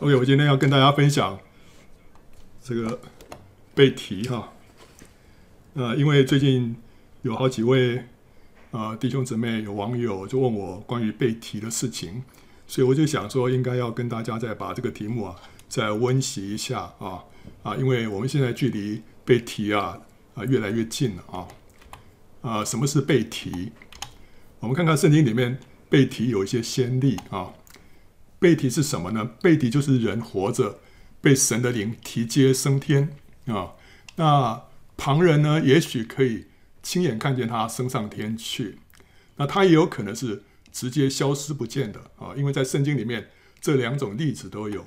[0.00, 1.38] OK，我今天要跟大家分享
[2.62, 3.00] 这个
[3.74, 4.52] 被提哈。
[5.74, 6.76] 呃，因为最近
[7.22, 8.04] 有好几位、
[8.70, 12.22] 呃、弟兄姊妹有网友就问我关于被提的事情，
[12.66, 15.36] 所以我就想说应该要跟大家再把这个题目啊
[15.68, 17.24] 再温习一下啊
[17.62, 19.98] 啊，因为我们现在距离被提啊
[20.34, 21.48] 啊越来越近了啊
[22.42, 23.72] 啊，什么是被提？
[24.60, 25.58] 我们看看圣经里面
[25.88, 27.52] 被提有一些先例啊。
[28.38, 29.24] 被提是什么呢？
[29.40, 30.80] 被提就是人活着
[31.20, 33.16] 被神的灵提接升天
[33.46, 33.72] 啊。
[34.16, 34.62] 那
[34.96, 36.46] 旁人呢，也许可以
[36.82, 38.78] 亲眼看见他升上天去。
[39.36, 40.42] 那他也有可能是
[40.72, 43.28] 直接消失不见的啊，因为在圣经里面
[43.60, 44.86] 这两种例子都有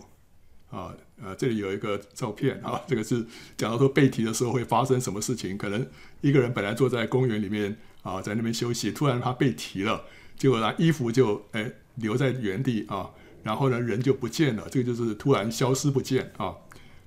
[0.70, 0.94] 啊。
[1.22, 3.26] 呃，这里有一个照片啊，这个是
[3.58, 5.58] 讲到说被提的时候会发生什么事情。
[5.58, 5.86] 可能
[6.22, 10.06] 一个人本来坐在公园里面啊，在那边休息，突然他被提了，
[10.38, 13.12] 结果他衣服就哎留在原地啊。
[13.44, 16.54] 然后呢，人就不见了，这个就是突然消失不见啊。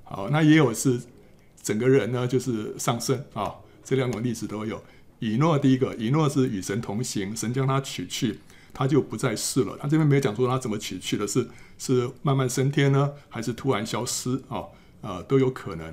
[0.04, 1.00] 好，那也有是
[1.62, 3.54] 整个人呢，就是上升啊。
[3.84, 4.82] 这两种例子都有。
[5.18, 8.40] 以诺第一个，以诺是与神同行，神将他取去，
[8.74, 9.76] 他就不再世了。
[9.80, 11.48] 他这边没有讲说他怎么取去的，是
[11.78, 14.64] 是慢慢升天呢，还是突然消失啊？
[15.00, 15.92] 呃，都有可能。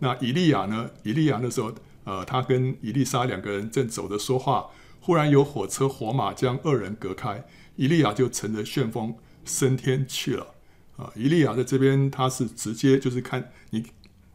[0.00, 0.90] 那以利亚呢？
[1.04, 1.72] 以利亚那时候，
[2.04, 4.66] 呃，他跟以利沙两个人正走着说话，
[5.00, 7.44] 忽然有火车火马将二人隔开，
[7.76, 9.14] 以利亚就乘着旋风。
[9.44, 10.54] 升天去了
[10.96, 11.12] 啊！
[11.16, 13.84] 以利亚在这边，他是直接就是看你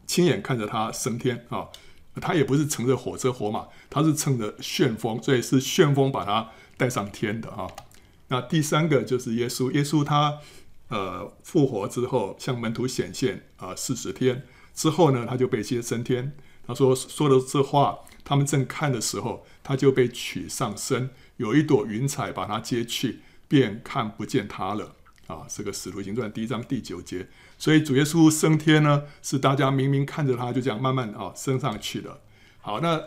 [0.06, 1.68] 亲眼看着他升天啊，
[2.20, 7.66] 他也不是乘着火车火马，他是乘着旋风，所以是旋风把他带上天的啊。
[8.28, 10.38] 那第三个就是耶稣，耶稣他
[10.88, 16.32] 呃复活之后向门徒显现啊四十天之后呢，他就被接升天。
[16.66, 24.96] 他说说的这话，他们正看的时候，他就被取上身，有一朵云彩把他接去，便看不见他了。
[25.28, 32.20] 啊，这个《使徒行传》第一章第九节，所以主耶稣升天呢，是大家明明看着他，就这样慢慢啊升上去了。
[32.62, 32.98] 好，那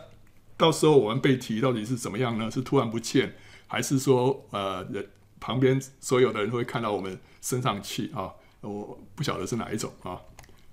[0.56, 2.48] 到时候我们被提到底是怎么样呢？
[2.48, 3.34] 是突然不见，
[3.66, 5.04] 还是说呃人
[5.40, 8.30] 旁边所有的人都会看到我们升上去啊？
[8.60, 10.20] 我不晓得是哪一种啊。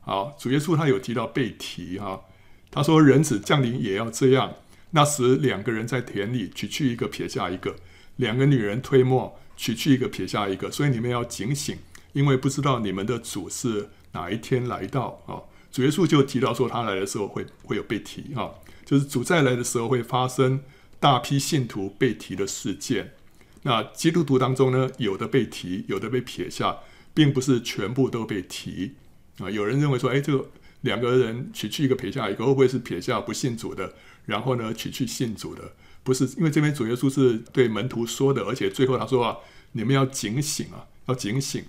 [0.01, 2.25] 好，主耶稣他有提到被提哈、
[2.69, 4.53] 他说人子降临也要这样。
[4.91, 7.75] 那时两个人在田里取去一个撇下一个，
[8.17, 9.39] 两个女人推磨。
[9.59, 11.77] 取去一个，撇下一个，所以你们要警醒，
[12.13, 15.43] 因为不知道你们的主是哪一天来到啊。
[15.69, 18.51] 主耶稣就提到说，他来的时候会会有被提啊，
[18.85, 20.61] 就是主再来的时候会发生
[20.97, 23.15] 大批信徒被提的事件。
[23.63, 26.77] 那基督徒当中呢，有的被提，有的被撇下，
[27.13, 28.95] 并不是全部都被提
[29.39, 29.51] 啊。
[29.51, 30.49] 有人认为说，哎，这个
[30.81, 33.93] 两个人取去一个，撇下一个，会不会是撇下不信主的，
[34.25, 35.73] 然后呢取去信主的？
[36.03, 39.37] 不是，因为这边主耶稣是对门徒说的，而且最后他说啊，
[39.73, 41.63] 你们要警醒啊，要警醒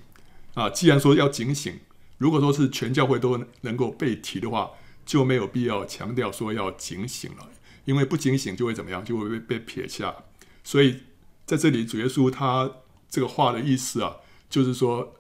[0.55, 0.71] 啊。
[0.71, 1.79] 既然说要警醒，
[2.19, 4.71] 如果说是全教会都能够被提的话，
[5.05, 7.51] 就没有必要强调说要警醒了，
[7.85, 10.15] 因为不警醒就会怎么样，就会被被撇下。
[10.63, 11.03] 所以
[11.45, 12.71] 在这里，主耶稣他
[13.11, 14.17] 这个话的意思啊，
[14.49, 15.17] 就是说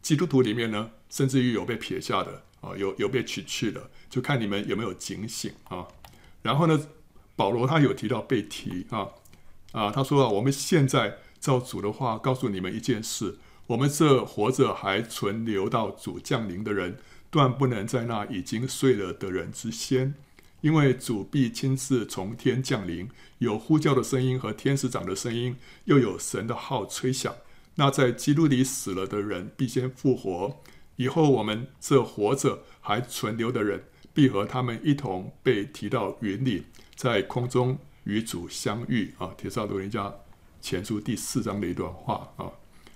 [0.00, 5.88] 基督徒里面呢，甚至于有被撇下的啊，有有被取去的，就看你们有没有警醒啊。
[6.42, 6.80] 然后呢，
[7.36, 9.08] 保罗他有提到被提啊
[9.72, 13.36] 啊，他说啊，我们现在照主的话告诉你们一件事：
[13.66, 16.98] 我们这活着还存留到主降临的人，
[17.30, 20.14] 断不能在那已经睡了的人之先，
[20.62, 27.34] 因为主必亲自从天降临，有呼叫的声音和天使长的声音，又有神的号吹响。
[27.74, 30.62] 那在基督里死了的人必先复活，
[30.96, 36.64] 以后我们这活着还存留的人，必和他们一同被提到云里。
[36.96, 40.12] 在空中与主相遇啊，《帖撒罗人家
[40.62, 42.50] 前书》第四章的一段话啊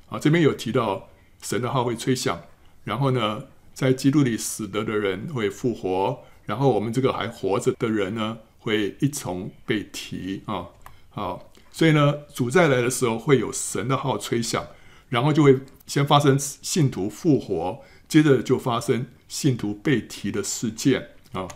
[0.08, 1.10] 啊，这边有提到
[1.42, 2.40] 神的号会吹响，
[2.84, 3.44] 然后呢，
[3.74, 10.68] 在基督里死了的人会复活，然后我们这个还活着的人呢，会一同被提啊。
[11.10, 14.66] 好，所以呢，主再来的时候会有神的号吹响，
[15.10, 21.46] 然后就会先发生信徒复活，接着就发生信徒被提的事件啊。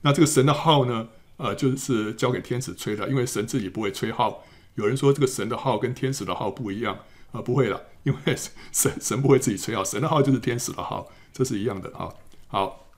[0.00, 1.08] 那这个神的号呢？
[1.42, 4.44] 呃，就是交给天使吹的，因为神自己不会吹号。
[4.74, 6.98] 有人说这个神的号跟天使的号不一样，
[7.32, 8.36] 呃，不会了，因为
[8.70, 12.12] 神神不会自己吹号，神的号就是天使的号，这是一样的啊。
[12.48, 12.90] 好，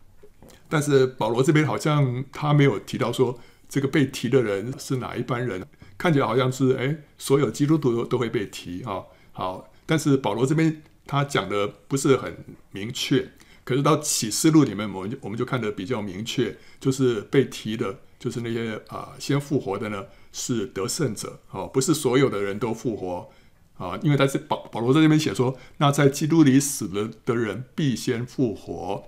[0.69, 5.65] 但是保罗这边好像他没有提到说这个被提的人是哪一班人，
[5.97, 9.05] 看起来好像是哎，所有基督徒都会被提啊。
[9.31, 12.37] 好，但是保罗这边他讲的不是很
[12.73, 13.31] 明确，
[13.63, 18.01] 可是到启示录里面，我们就我们就看得比较明确，就是被提的。
[18.23, 23.29] 就是那些啊，先复活的呢，是得胜者哦，不是所有的人都复活
[23.77, 29.03] 啊，因为他是保保罗在那边写说，那在基督里死了的人必先复活，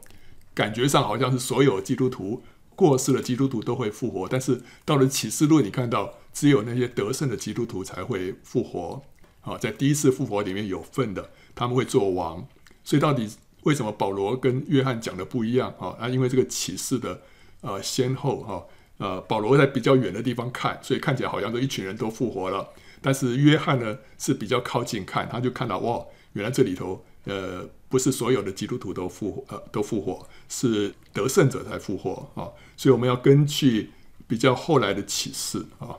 [0.52, 2.42] 感觉上好像是所有基督徒
[2.74, 9.00] 过世的基督徒都会复活，但是到了启示录，你看到只有那些得胜的基督徒才会复活
[9.42, 12.44] 啊，在第一次复活里面有份的，他们会做王。
[12.82, 13.30] 所以到底
[13.62, 15.94] 为什么保罗跟约翰讲的不一样啊？
[16.00, 17.22] 啊，因为这个启示的
[17.60, 18.66] 呃先后哈，
[18.98, 22.68] 呃，保罗在比较远的地方看，所以看起来好像这一群人都复活了。
[23.02, 26.02] 但是约翰呢是比较靠近看，他就看到哇，
[26.32, 32.48] 原来这里头呃不是所有的基督徒都复呃都复活，是得胜者才复活啊。
[32.76, 33.90] 所以我们要根据
[34.26, 35.98] 比较后来的启示啊。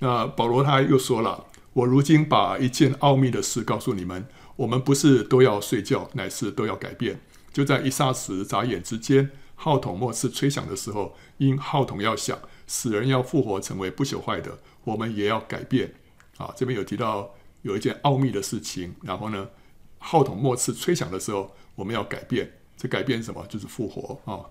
[0.00, 4.26] 那保罗他又说了，我如今把一件奥秘的事告诉你们，
[4.56, 7.20] 我们不是都要睡觉，乃是都要改变。
[7.52, 9.30] 就在一霎时眨眼之间，
[9.64, 15.94] 号筒末次吹响的时候，因号筒要响，死人要复活成为不朽坏的，我们也要改变。
[16.36, 19.48] 啊，这边有提到有一件奥秘的事情，然后呢，
[19.96, 22.52] 号筒末次吹响的时候，我们要改变。
[22.76, 23.46] 这改变什么？
[23.48, 24.44] 就是复活啊！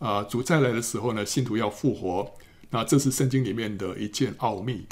[0.00, 2.28] 啊，主再来的时候呢，信徒要复活。
[2.70, 4.88] 那这是圣经里面的一件奥秘。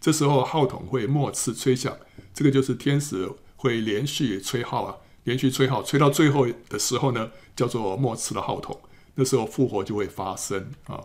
[0.00, 1.94] 这时候号筒会末次吹响，
[2.32, 8.80] 这个就是天使会连续吹号啊，连续吹号，吹到最后的时候呢，叫做末次的号筒。
[9.14, 11.00] 那时候复活就会发生啊。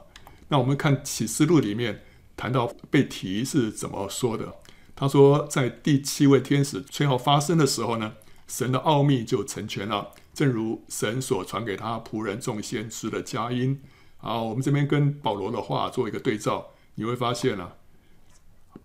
[0.49, 2.03] 那我们看启示录里面
[2.35, 4.55] 谈到被提是怎么说的。
[4.95, 8.13] 他说，在第七位天使吹号发声的时候呢，
[8.47, 13.79] 神的奥秘就成全了，正如神所传给他仆人众先知的佳音。
[14.17, 17.75] 好，我们这边跟保罗的话做一个对照，你会发现啊，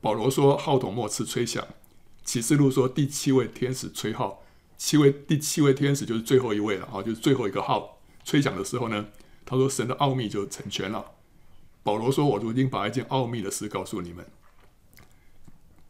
[0.02, 1.66] 保罗说号筒末次吹响，
[2.24, 4.42] 启示录说第七位天使吹号，
[4.76, 9.06] 七位第七位天使就是最后一位了啊，就是最后一个号吹响的时候呢，
[9.44, 11.12] 他说神的奥秘就成全了。
[11.82, 14.24] 保罗说，我如今把一件奥秘的事告诉你们。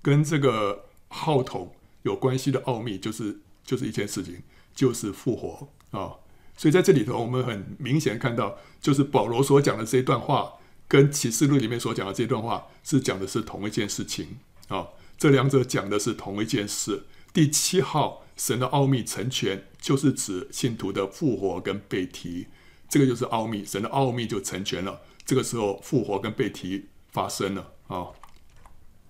[0.00, 4.42] 跟这个号筒有关系的奥秘，就是就是一件事情，
[4.74, 6.16] 就是复活啊、
[6.56, 10.54] 所以在这里头，我们很明显看到，就是保罗所讲的这一段话，
[10.88, 14.38] 跟启示录里面所讲的这段话，是讲的是同一件事情
[14.68, 17.04] 啊、这两者讲的是同一件事。
[17.32, 22.46] 第七号神的奥秘成全，就是指信徒的复活跟被提，
[22.88, 25.02] 这个就是奥秘，神的奥秘就成全了。
[25.24, 28.08] 这个时候，复活跟被提发生了啊。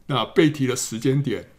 [0.06, 1.50] 那被提的时间点，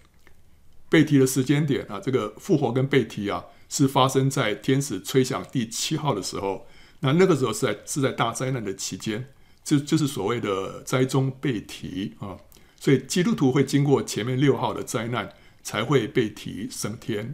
[0.89, 6.67] 被提的时间点啊，这个复活跟被提啊，是发生在天使吹响第七号的时候。
[6.99, 9.27] 那那个时候是在是在大灾难的期间，
[9.63, 12.37] 就就是所谓的灾中被提啊。
[12.79, 15.33] 所以基督徒会经过前面六号的灾难，
[15.63, 17.33] 才会被提升天。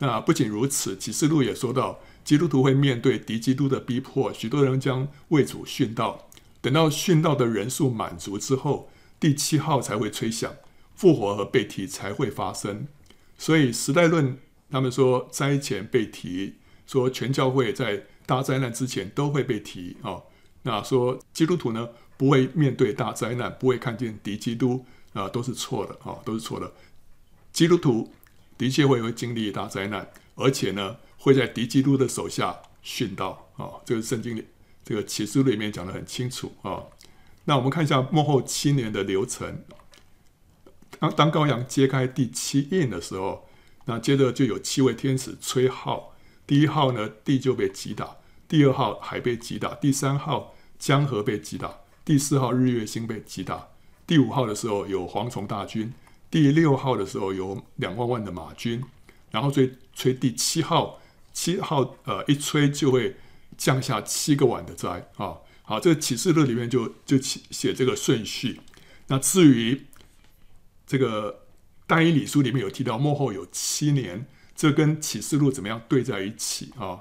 [0.00, 6.28] 那不仅如此，启示录也说到，基督徒会面对敌基督的逼迫，许多人将为主殉道。
[6.60, 8.90] 等到殉道的人数满足之后。
[9.20, 10.50] 第七号才会吹响，
[10.94, 12.88] 复活和被提才会发生。
[13.36, 14.38] 所以时代论
[14.70, 16.54] 他们说灾前被提，
[16.86, 20.22] 说全教会在大灾难之前都会被提啊、
[20.62, 26.72] 那说基督徒呢，不会面对大灾难，不会看见敌基督啊、都是错的啊、都是错的。
[27.52, 28.10] 基督徒
[28.60, 34.44] 的确会会经历大灾难，而且呢会在敌基督的手下殉道啊、这个圣经里
[34.84, 36.84] 这个启示录里面讲得很清楚啊。
[37.46, 39.64] 那我们看一下幕后七年的流程。
[40.98, 43.48] 当当羔羊揭开第七印的时候，
[43.86, 46.14] 那接着就有七位天使吹号。
[46.46, 53.70] 第一号呢，地就被击打；第二号海被击打；第三号江河被击打；第四号日月星被击打；
[54.06, 55.92] 第五号的时候有蝗虫大军；
[56.30, 58.82] 第六号的时候有两万万的马军。
[59.30, 61.00] 然后吹吹第七号，
[61.32, 63.14] 七号呃一吹就会
[63.56, 65.38] 降下七个碗的灾啊。
[65.62, 68.60] 好，这个启示录里面就就写写这个顺序。
[69.06, 69.86] 那至于
[70.84, 71.46] 这个
[71.86, 77.00] 但以理书里面有提到末后有七年，这跟启示录怎么样对在一起啊？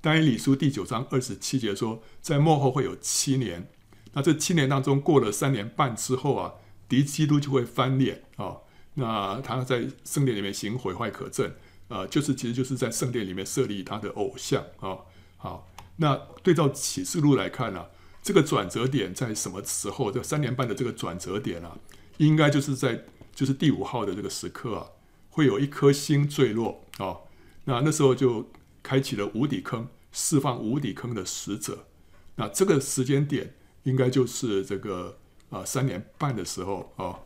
[0.00, 3.70] 但以理书第九章二十七节说，在末后会有七年。
[4.14, 6.54] 那这七年当中过了三年半之后啊，
[6.88, 8.24] 敌基督就会翻脸。
[8.98, 11.52] 那他在圣殿里面行毁坏可憎
[11.86, 14.98] 啊，就是其实就是在圣殿里面设立他的偶像啊。
[15.36, 17.86] 好，那对照启示录来看呢、
[18.22, 20.10] 这个转折点在什么时候？
[20.10, 21.78] 这三年半的这个转折点啊，
[22.16, 24.86] 应该就是在就是第五号的这个时刻啊，
[25.30, 27.18] 会有一颗星坠落啊、
[27.66, 28.50] 那那时候就
[28.82, 31.86] 开启了无底坑，释放无底坑的使者。
[32.34, 35.18] 那这个时间点应该就是这个
[35.50, 37.20] 啊三年半的时候啊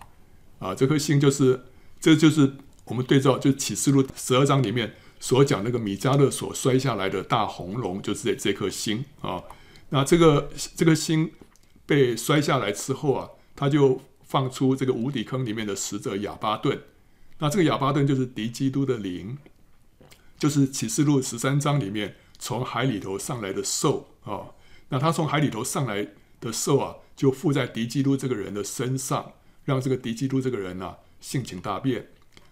[0.62, 1.64] 啊，这颗星就是
[2.00, 2.54] 这就是
[2.84, 9.42] 我们对照就启示录十二章里面所讲那个米迦勒所摔下来的大红龙，就是这这颗星啊。
[9.88, 11.32] 那这个这个星
[11.84, 16.80] 被摔下来之后啊，他就放出这个无底坑里面的使者亚巴顿。
[17.38, 19.36] 那这个亚巴顿就是敌基督的灵，
[20.38, 24.54] 就是启示录十三章里面从海里头上来的兽啊。
[24.88, 26.06] 那他从海里头上来
[26.40, 29.32] 的兽啊，就附在敌基督这个人的身上，
[29.64, 32.08] 让这个狄基督这个人啊性情大变。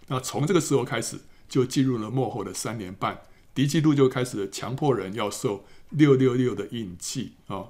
[0.08, 3.22] 那从这个时候开始，就进入了末后的三年半，
[3.54, 7.66] 狄基督就开始强迫人要受六六六的印记啊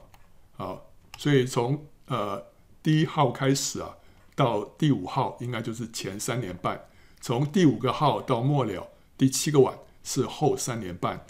[0.57, 0.79] 啊，
[1.19, 2.47] 所以从呃
[2.83, 3.97] 第一号开始啊，
[4.35, 6.89] 到第五号应该就是前三年半，
[7.21, 11.27] 从第五个号到末了第七个晚是后三年半。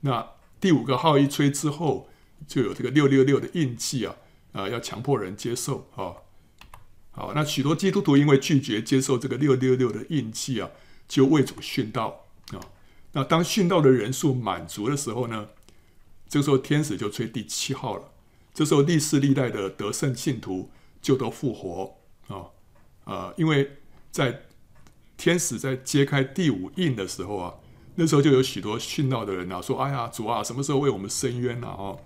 [0.00, 2.08] 那第五个号一吹之后，
[2.46, 4.16] 就有这个六六六的印记啊
[4.52, 6.21] 啊，要强迫人接受啊。
[7.12, 10.70] 好，那许多基督徒因为拒绝接受这个六六六的印记啊，
[11.06, 12.60] 就为主殉道啊。
[13.12, 15.48] 那当殉道的人数满足的时候呢，
[16.26, 18.04] 这个时候天使就吹第七号了。
[18.54, 20.70] 这时候历世历代的得胜信徒
[21.02, 21.96] 就都复活
[22.28, 22.48] 啊
[23.04, 23.34] 啊！
[23.36, 23.78] 因为
[24.10, 24.44] 在
[25.18, 27.54] 天使在揭开第五印的时候啊，
[27.96, 31.96] 那时候就有许多殉道的人啊说：“哎呀，主啊，什么时候为我们伸冤呢？”啊。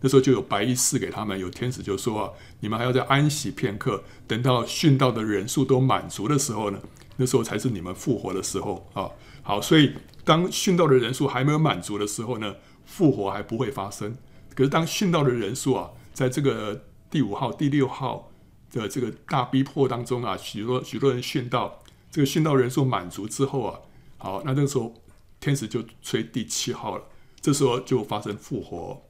[0.00, 2.30] 那时候就有白衣赐给他们，有天使就说啊，
[2.60, 6.80] 你们还要再安息片刻，等到殉道的人数都满足的时候呢，
[7.16, 9.10] 那时候才是你们复活的时候啊。
[9.42, 9.92] 好，所以
[10.24, 14.16] 当殉道的人数还没有满足的时候呢，复活还不会发生。
[14.54, 18.30] 可是当殉道的人数啊，在这个第五号、第六号
[18.70, 23.80] 的这个大逼迫当中啊，许多许多人殉道，这个殉道人数满足之后啊，
[24.18, 24.94] 好，那那个时候
[25.40, 27.04] 天使就吹第七号了，
[27.40, 29.02] 这时候就发生复活。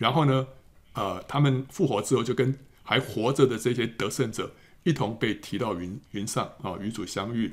[0.00, 0.46] 然后呢，
[0.94, 7.52] 呃，他们复活之后，就跟还活着的这些得胜者一同被提到云云上啊，与主相遇。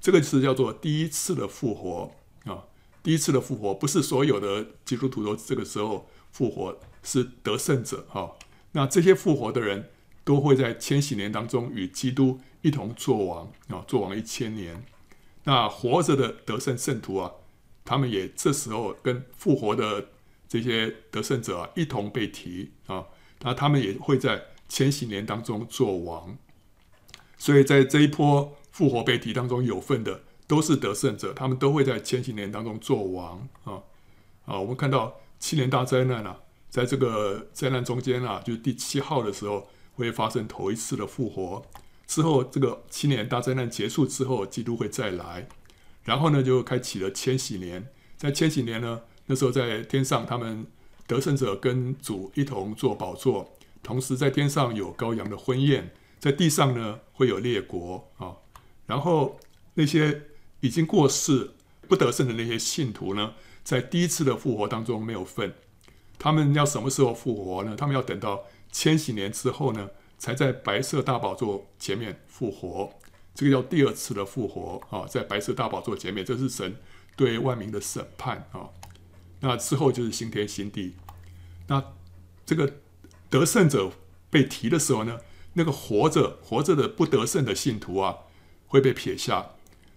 [0.00, 2.12] 这个是叫做第一次的复活
[2.44, 2.62] 啊，
[3.02, 8.30] 第一次的复活不是所有的基督徒都这个时候复活，是得胜者啊。
[8.70, 9.90] 那这些复活的人
[10.22, 14.86] 都会在千禧年当中与基督一同作王啊，作王一千年。
[15.42, 17.32] 那活着的得胜圣徒啊，
[17.84, 20.06] 他们也这时候跟复活的。
[20.52, 23.06] 这些得胜者啊，一同被提啊，
[23.40, 26.36] 那他们也会在千禧年当中做王，
[27.38, 33.80] 所以在这一波复活被提当中有份的都是得胜者，他们都会在千禧年当中做王啊
[34.44, 34.60] 啊！
[34.60, 41.64] 我们看到七年大灾难啊，在这个灾难中间啊，就是第七号的时候会发生头一次的复活，
[42.06, 45.48] 之后这个七年大灾难结束之后，基督会再来，
[46.04, 49.00] 然后呢就开启了千禧年，在千禧年呢。
[49.26, 50.66] 那时候在天上，他们
[51.06, 58.36] 得胜者跟主一同坐宝座，同时在天上有羔羊的婚宴，在地上呢会有列国啊。
[58.86, 59.38] 然后
[59.74, 60.22] 那些
[60.60, 61.52] 已经过世
[61.88, 65.54] 不得胜的那些信徒呢，在第一次的复活当中没有份。
[66.18, 67.74] 他们要什么时候复活呢？
[67.76, 69.88] 他们要等到千禧年之后呢，
[70.18, 72.92] 才在白色大宝座前面复活。
[73.34, 76.76] 这个叫第二次的复活啊，在白色大宝座前面，这是神
[77.16, 78.68] 对万民的审判啊。
[79.42, 80.94] 那之后就是新天新地。
[81.66, 81.84] 那
[82.46, 82.72] 这个
[83.28, 83.92] 得胜者
[84.30, 85.18] 被提的时候呢，
[85.52, 88.16] 那个活着活着的不得胜的信徒啊，
[88.66, 89.50] 会被撇下。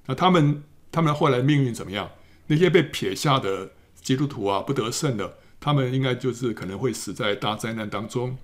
[0.07, 2.11] 那他们他们后来命运怎么样？
[2.47, 8.37] 那些被撇下的基督徒啊，不得胜的，他们应该就是可能会死在大灾难当中。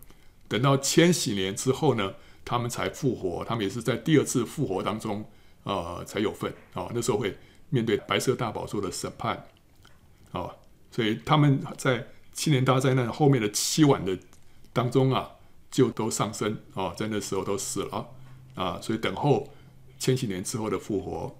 [0.47, 3.45] 等到千禧年之后呢，他们才复活。
[3.45, 5.29] 他们也是在第二次复活当中、
[5.63, 6.91] 呃，才有份啊、哦。
[6.93, 7.37] 那时候会
[7.69, 9.47] 面对白色大宝座的审判
[10.31, 10.49] 啊。
[10.91, 14.17] 所以他们在七年大灾难后面的七晚的
[14.73, 15.29] 当中啊，
[15.71, 18.07] 就都上升啊，在那时候都死了
[18.55, 19.49] 啊，所以等候
[19.97, 21.35] 千禧年之后的复活。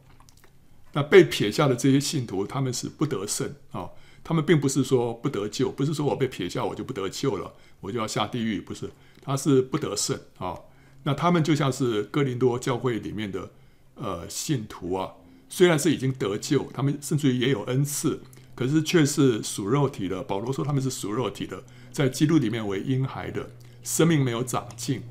[0.93, 3.89] 那被撇下的这些信徒，他们是不得胜啊，
[4.23, 8.89] 他们并不是说不得救，不是说我被撇下我就不得救了，我就要下地狱，不是，
[9.21, 10.57] 他是不得胜啊。
[11.03, 13.49] 那他们就像是哥林多教会里面的
[13.95, 15.13] 呃信徒啊，
[15.49, 18.21] 虽然是已经得救，他们甚至于也有恩赐。
[18.61, 20.21] 可是却是属肉体的。
[20.21, 23.49] 保罗说他们是属肉体的，在基督里面为婴孩的，
[23.81, 25.01] 生命没有长进。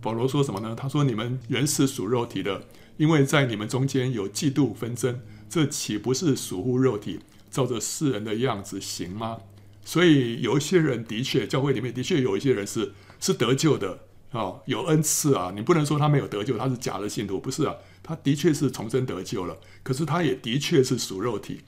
[0.00, 0.76] 保罗说什么呢？
[0.76, 7.18] 他说：“你们原是属肉体的，因为在你们中间有嫉妒纷争，这岂不是属乎肉体，
[7.50, 9.38] 照着世人的样子行吗？”
[9.84, 13.98] 所以有一些人的确，教会里面的确有一些人是是得救的
[14.30, 15.52] 啊、有恩赐啊。
[15.52, 17.74] 你不能说他没有得救，他是假的信徒，不是啊？
[18.04, 21.62] 他的确是重生得救了，可是他也的确是属肉体。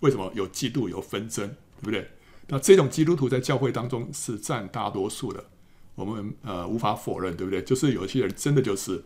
[0.00, 1.48] 为什么有嫉妒有纷争，
[1.80, 2.10] 对不对？
[2.48, 5.44] 那这种基督徒在教会当中是占大多数的，
[5.94, 7.60] 我们呃无法否认，对不对？
[7.62, 9.02] 就是有些人真的就是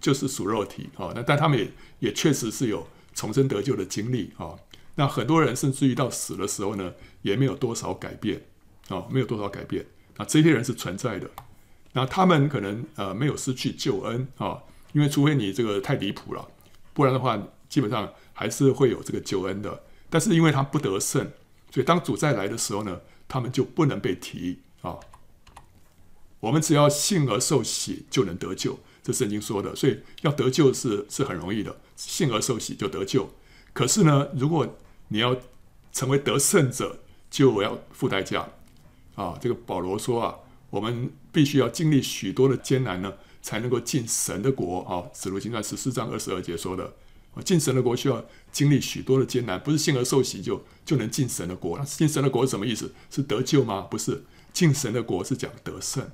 [0.00, 1.70] 就是属肉体啊，那、但他们也
[2.00, 4.54] 也确实是有重生得救的经历啊、
[4.96, 8.42] 那很多人甚至于到死的时候呢，也没有多少改变
[8.88, 9.86] 啊、没有多少改变。
[10.18, 11.30] 那这些人是存在的，
[11.92, 14.60] 那他们可能呃没有失去救恩啊、
[14.92, 16.46] 因为除非你这个太离谱了，
[16.92, 19.82] 不然的话，基本上还是会有这个救恩的。
[20.12, 21.32] 但是因为他不得胜，
[21.70, 24.98] 所以当主再来的时候呢，他们就不能被提啊。
[26.40, 29.74] 我们只要信而受洗就能得救，这圣经说的。
[29.74, 33.30] 所以要得救是是很容易的，信而受洗就得救。
[33.72, 34.76] 可是呢，如果
[35.08, 35.34] 你要
[35.94, 36.98] 成为得胜者，
[37.30, 38.46] 就要付代价
[39.14, 39.38] 啊。
[39.40, 40.36] 这个保罗说啊，
[40.68, 45.08] 我们必须要经历许多的艰难呢，才能够进神的国啊。
[45.14, 46.92] 使徒行传十四章二十二节说的。
[47.40, 51.78] 进神的国需要经历许多的艰难，不是信而受洗就就能进神的国。
[51.78, 52.92] 那进神的国是什么意思？
[53.10, 53.80] 是得救吗？
[53.82, 56.10] 不是，进神的国是讲得胜。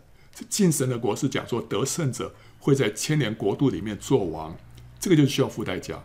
[0.49, 4.57] 进神的国是讲说得胜者会在千年国度里面做王，
[5.01, 6.05] 这个就需要付代价。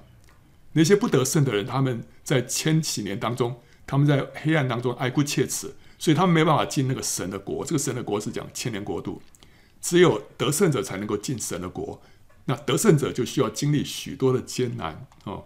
[0.72, 7.64] 那些不得胜的人，他们在千禧年当中，他们在黑暗当中哀哭切齿，所以他们没办法进那个神的国。
[7.64, 9.22] 这个神的国是讲千年国度，
[9.80, 12.02] 只有得胜者才能够进神的国。
[12.46, 15.46] 那得胜者就需要经历许多的艰难哦。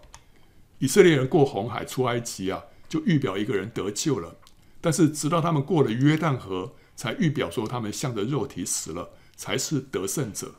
[0.80, 4.36] 以色列人过红海出埃及啊，就预表一个人得救了。
[4.80, 10.56] 但是直到他们过了约旦河，才预表说他们向着肉体死了，才是得胜者。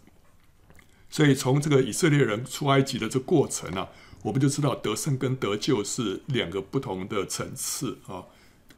[1.08, 3.88] 所以从这个以色列人出埃及的这过程啊，
[4.22, 8.24] 我们就知道得胜跟得救是两个不同的层次啊。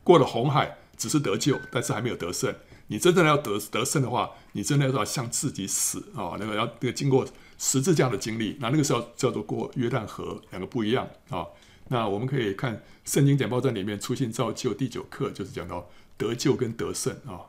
[0.05, 2.55] 过了红海只是得救，但是还没有得胜。
[2.87, 6.37] 你真正要得得胜的话，你真的要向自己死啊！
[6.39, 7.27] 那个要那个经过
[7.63, 11.45] 十字架的经历，那那个时候叫做过约旦河，两个不一样啊。
[11.89, 15.87] 那我们可以看圣经简报站里面出信造就第九课，就是讲到
[16.17, 17.45] 得救跟得胜啊。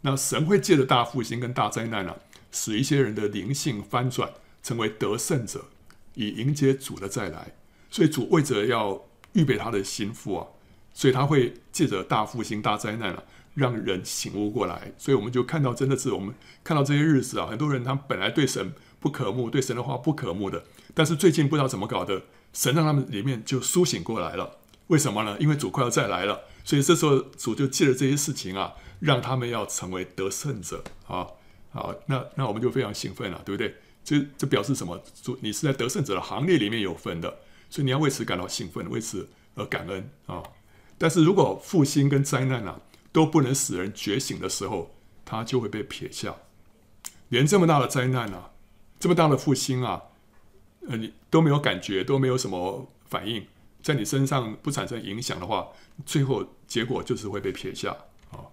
[0.00, 2.16] 那神会借着大复兴跟大灾难啊，
[2.50, 4.28] 使一些人的灵性翻转，
[4.64, 5.66] 成为得胜者，
[6.14, 7.52] 以迎接主的再来。
[7.88, 9.00] 所以主为着要
[9.34, 10.46] 预备他的心腹啊，
[10.92, 13.22] 所以他会借着大复兴、大灾难啊。
[13.54, 22.22] 让人醒悟过来，所以我们就看到，真的是我们看到这些日子啊，很多人他本来对神不可慕，对神的话不可慕的，但是最近不知道怎么搞的，
[22.52, 24.58] 神让他们里面就苏醒过来了。
[24.88, 25.36] 为什么呢？
[25.40, 31.26] 因为主快要再来了，所以这时候主就借着这些事情啊，让他们要成为得胜者啊。
[31.70, 33.74] 好，那那我们就非常兴奋了，对不对？
[34.04, 35.02] 这这表示什么？
[35.22, 40.42] 主你是在得胜者的行列里面有分的，所以你要为此感到兴奋，为此而感恩啊。
[40.96, 42.80] 但是如果复兴跟灾难啊，
[43.10, 46.36] 都不能使人觉醒的时候，他就会被撇下。
[47.28, 48.50] 连这么大的灾难啊，
[48.98, 50.02] 这么大的复兴啊，
[50.88, 53.46] 呃，你都没有感觉，都没有什么反应，
[53.82, 55.68] 在你身上不产生影响的话，
[56.04, 57.96] 最后结果就是会被撇下
[58.30, 58.50] 啊。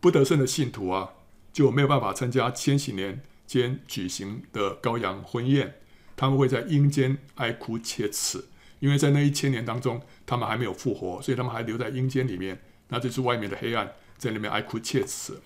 [0.00, 1.10] 不得胜的信徒啊，
[1.52, 5.80] 就没有办法参加千禧年间举行的羔羊婚宴，
[6.16, 8.46] 他们会在阴间哀哭切齿，
[8.78, 12.62] 因为在那一千年当中，他们还没有复活，所以他们还留在阴间里面。
[12.92, 15.40] 那就是外面的黑暗，在里面哀哭切齿。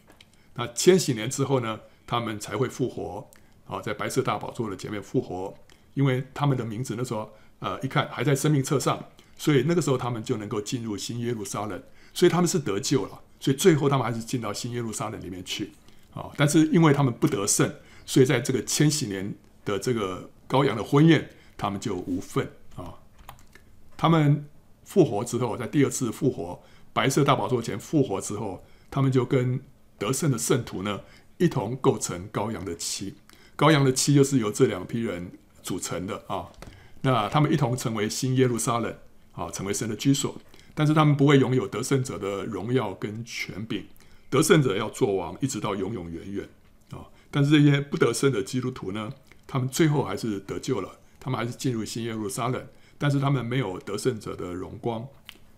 [0.55, 3.29] 那千禧年之后呢，他们才会复活。
[3.67, 5.55] 啊，在白色大宝座的前面复活，
[5.95, 9.03] 因为他们的名字那时候，呃，一看还在生命册上，
[9.39, 11.83] 所以那个时候他们就能够进入新耶路撒冷。
[12.13, 15.73] 所以他们是得救了，所以最后他们还是进到新耶路撒冷里面去。
[16.15, 17.75] 啊，但是因为他们不得胜，
[18.07, 22.95] 所以在这个千禧年的这个羔羊的婚宴，他们就无份啊。
[23.97, 24.47] 他们
[24.85, 26.63] 复活之后，在第二次复活。
[26.93, 29.61] 白色大宝座前复活之后，他们就跟
[29.99, 31.01] 得胜的圣徒呢
[31.39, 33.15] 一同构成羔羊的妻。
[33.57, 36.49] 羔羊的妻就是由这两批人组成的啊。
[37.03, 38.97] 那他们一同成为新耶路撒冷
[39.33, 40.37] 啊，成为神的居所。
[40.75, 43.87] 但是他们不会拥有得胜者的荣耀跟权柄，
[44.29, 46.49] 得胜者要做王，一直到永永远远
[46.91, 47.07] 啊。
[47.31, 49.13] 但是这些不得胜的基督徒呢，
[49.47, 52.67] 他们最后还是得救了，他们还是进入新耶路撒冷，
[52.99, 55.07] 但是他们没有得胜者的荣光，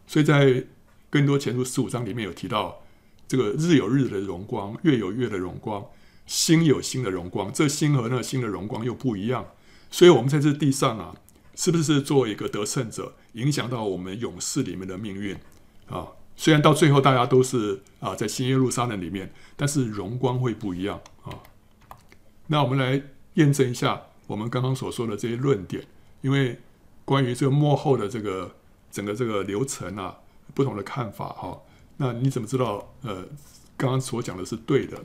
[0.06, 0.64] 所以在。
[1.08, 2.82] 更多前书十五章里面有提到，
[3.28, 5.84] 这个日有日的荣光，月有月的荣光，
[6.26, 7.52] 星有星的荣光。
[7.52, 9.46] 这星和那星的荣光又不一样，
[9.90, 11.14] 所以我们在这地上啊，
[11.54, 15.36] 是不是做一个得胜者，影响到我们勇士里面的命运
[15.88, 16.08] 啊？
[16.36, 21.32] 虽然到最后大家都是啊在新耶路撒冷里面，但是荣光会不一样啊。
[22.46, 23.02] 那我们来
[23.34, 25.84] 验证一下我们刚刚所说的这些论点，
[26.20, 26.60] 因为
[27.04, 28.54] 关于这个幕后的这个
[28.90, 30.18] 整个这个流程啊。
[30.54, 31.60] 不同的看法哈，
[31.98, 32.94] 那你怎么知道？
[33.02, 33.24] 呃，
[33.76, 35.02] 刚刚所讲的是对的？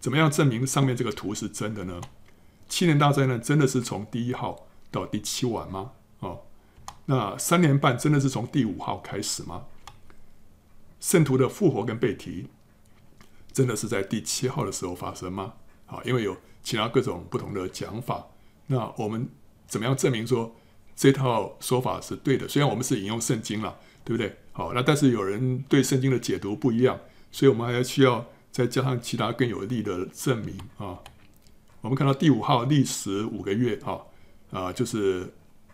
[0.00, 2.00] 怎么样证明上面这个图是真的呢？
[2.68, 5.92] 七年大灾难真的是从第一号到第七晚吗？
[6.18, 6.42] 哦，
[7.06, 9.64] 那三年半真的是从第五号开始吗？
[11.00, 12.48] 圣徒的复活跟被提
[13.52, 15.54] 真的是在第七号的时候发生吗？
[15.86, 18.26] 啊，因为有其他各种不同的讲法，
[18.66, 19.28] 那我们
[19.66, 20.54] 怎么样证明说
[20.94, 22.46] 这套说法是对的？
[22.46, 23.78] 虽然我们是引用圣经了。
[24.02, 24.34] 对不对？
[24.60, 27.00] 好，那但是有人对圣经的解读不一样，
[27.32, 30.98] 所以我们还要需要再加上其他更有力的证明啊。
[31.80, 33.96] 我们看到第五号历时五个月啊，
[34.50, 35.32] 啊，就是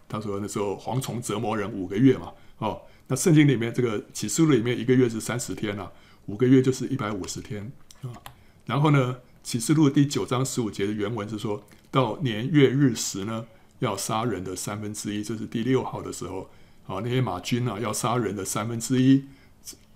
[0.08, 5.90] 他说那时候蝗虫折磨人五个月嘛，哦，那圣经里面这个启示录里面一个月是三十天啊，
[6.26, 7.72] 五个月就是一百五十天
[8.02, 8.12] 啊。
[8.66, 13.46] 然后呢，启示录第九章十五节的原文是说到年月日时呢，
[13.80, 16.48] 要杀人的三分之一，这是第六号的时候，
[16.86, 19.24] 啊，那些马军啊要杀人的三分之一，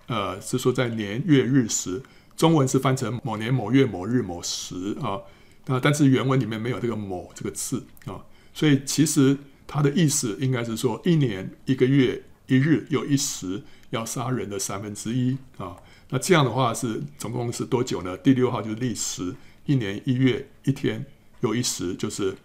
[0.07, 2.01] 呃，是说在年月日时，
[2.35, 5.21] 中文是翻成某年某月某日某时啊，
[5.65, 8.21] 那但是原文里面没有这个某这个字啊，
[8.53, 15.77] 所以其实它的意思应该是说一年一个月一日又一时要杀人的三分之一啊，
[16.09, 18.17] 那这样的话是总共是多久呢？
[18.17, 21.05] 第六号就是历时一年一月一天
[21.41, 22.35] 又一时，就是。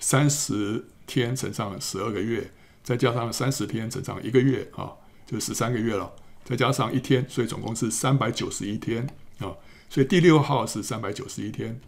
[0.00, 4.92] 三十天乘上十二个月，再加上三十天整整一个月啊，
[5.26, 6.12] 就十三个月了。
[6.44, 9.06] 再加上一天，所以总共是三百九十一天
[9.38, 9.52] 啊。
[9.90, 11.78] 所以第六号是三百九十一天。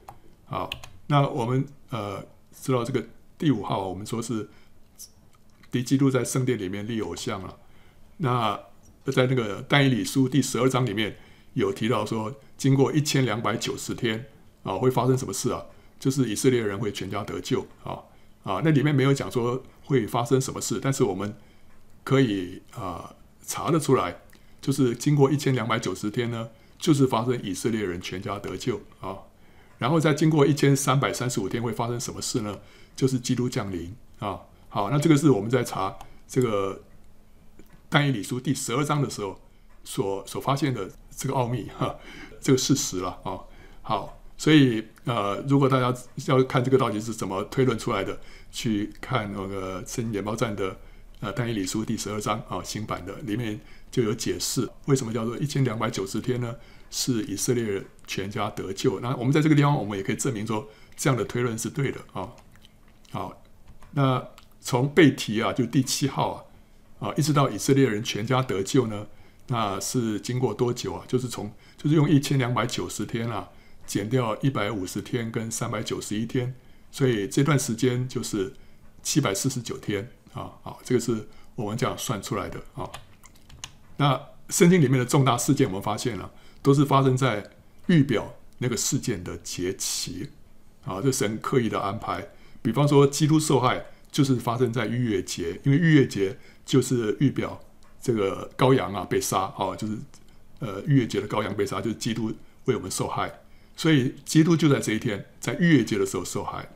[0.45, 0.69] 好，
[1.07, 3.07] 那我们呃知道这个
[3.39, 4.49] 第五号，我们说是
[5.71, 7.59] 敌基督在圣殿里面立偶像了。
[8.19, 8.61] 那
[9.13, 11.17] 在那个但以理书第十二章里面
[11.55, 14.27] 有提到说，经过一千两百九十天
[14.63, 15.65] 啊，会发生什么事啊？
[15.99, 17.93] 就是以色列人会全家得救啊
[18.43, 18.63] 啊！
[18.65, 21.35] 那里面没有讲说会发生什么事，但是我们
[22.05, 23.13] 可以啊
[23.45, 24.21] 查得出来，
[24.61, 26.49] 就是经过一千两百九十天呢，
[26.79, 29.19] 就是发生以色列人全家得救啊。
[29.79, 32.57] 然后再经过一千三百三十五天会发生什么事呢？
[32.95, 34.39] 就是基督降临啊。
[34.69, 35.99] 好，那这个是我们在查
[36.29, 36.81] 这个
[37.89, 39.41] 但以理书第十二章的时候
[39.83, 41.97] 所所发现的这个奥秘哈，
[42.41, 43.41] 这个事实了啊。
[43.83, 44.17] 好。
[44.41, 48.19] 所以，呃，如果大家要看这个到底是怎么推论出来的，
[48.51, 50.77] 去看那个圣经研报站的
[51.21, 53.61] 呃但以理书第十二章啊，新版的里面
[53.91, 56.57] 就有解释为什么叫做一千两百九十天呢？
[56.91, 58.99] 是以色列人全家得救。
[59.01, 62.29] 那我们在这个地方，我们也可以证明说这样的推论是对的啊。
[63.13, 63.43] 好，
[63.93, 64.29] 那
[64.61, 66.49] 从被提啊，就第七号
[66.99, 69.07] 啊，啊，一直到以色列人全家得救呢，
[69.47, 71.05] 那是经过多久啊？
[71.07, 73.49] 就是从就是用一千两百九十天啊。
[73.87, 76.55] 减掉一百五十天跟三百九十一天，
[76.91, 78.53] 所以这段时间就是
[79.03, 80.53] 七百四十九天啊！
[80.63, 82.91] 好，这个是我们这样算出来的啊。
[83.97, 86.31] 那圣经里面的重大事件，我们发现了
[86.63, 87.49] 都是发生在
[87.87, 90.29] 预表那个事件的节期
[90.85, 92.27] 啊，这神刻意的安排。
[92.63, 97.61] 比方说，基督受害就是发生在逾越节，因为逾越节就是预表
[98.03, 99.97] 这个羔羊啊被杀啊，就是
[100.59, 102.33] 呃逾越节的羔羊被杀，就是基督
[102.65, 103.33] 为我们受害。
[103.77, 106.69] 所以基督就在这一天，在逾越节的时候受害。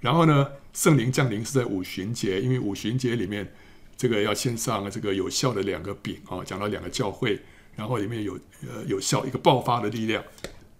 [0.00, 3.52] 然后呢，圣灵降临是在五旬节，因为五旬节里面
[3.96, 7.38] 这个要献上这个有效的两个饼啊，讲到两个教会，
[7.76, 10.24] 然后里面有呃有效一个爆发的力量。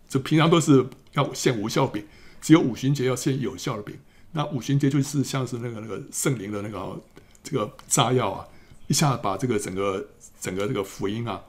[0.08, 2.04] 这平常都是要献无效饼，
[2.40, 3.96] 只有五旬节要献有效的饼。
[4.32, 7.00] 那五旬节就是像是那个那个圣灵的那个
[7.44, 8.48] 这个炸药啊，
[8.86, 10.08] 一下把这个整个
[10.40, 11.42] 整个这个福音啊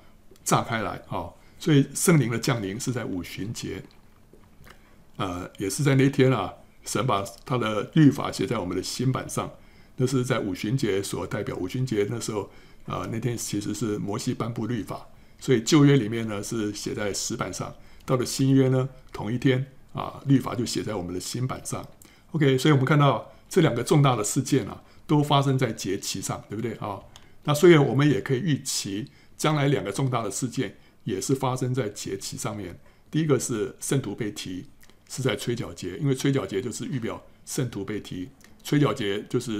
[0.43, 1.29] 炸开来啊。
[1.57, 3.81] 所以圣灵的降临是在五旬节。
[5.17, 6.51] 呃，也是在那天啊，
[6.85, 9.51] 神把他的律法写在我们的心版上。
[9.97, 11.55] 那是在五旬节所代表。
[11.57, 12.49] 五旬节那时候
[12.87, 15.07] 啊、那天其实是摩西颁布律法，
[15.39, 17.71] 所以旧约里面呢是写在石板上。
[18.05, 21.85] 到了新约呢，同一天啊，律法就写在我们的心版上。
[22.31, 26.99] OK，所以我们看到这两个重大的事件啊，都发生在节期上，对不对啊？
[27.43, 32.79] 那所以我们也可以预期，将来两个重大的事件也是发生在节期上面。
[33.11, 34.65] 第一个是圣徒被提。
[35.11, 38.29] 是在吹角节，因为吹角节就是预表圣徒被提。
[38.63, 39.59] 吹角节就是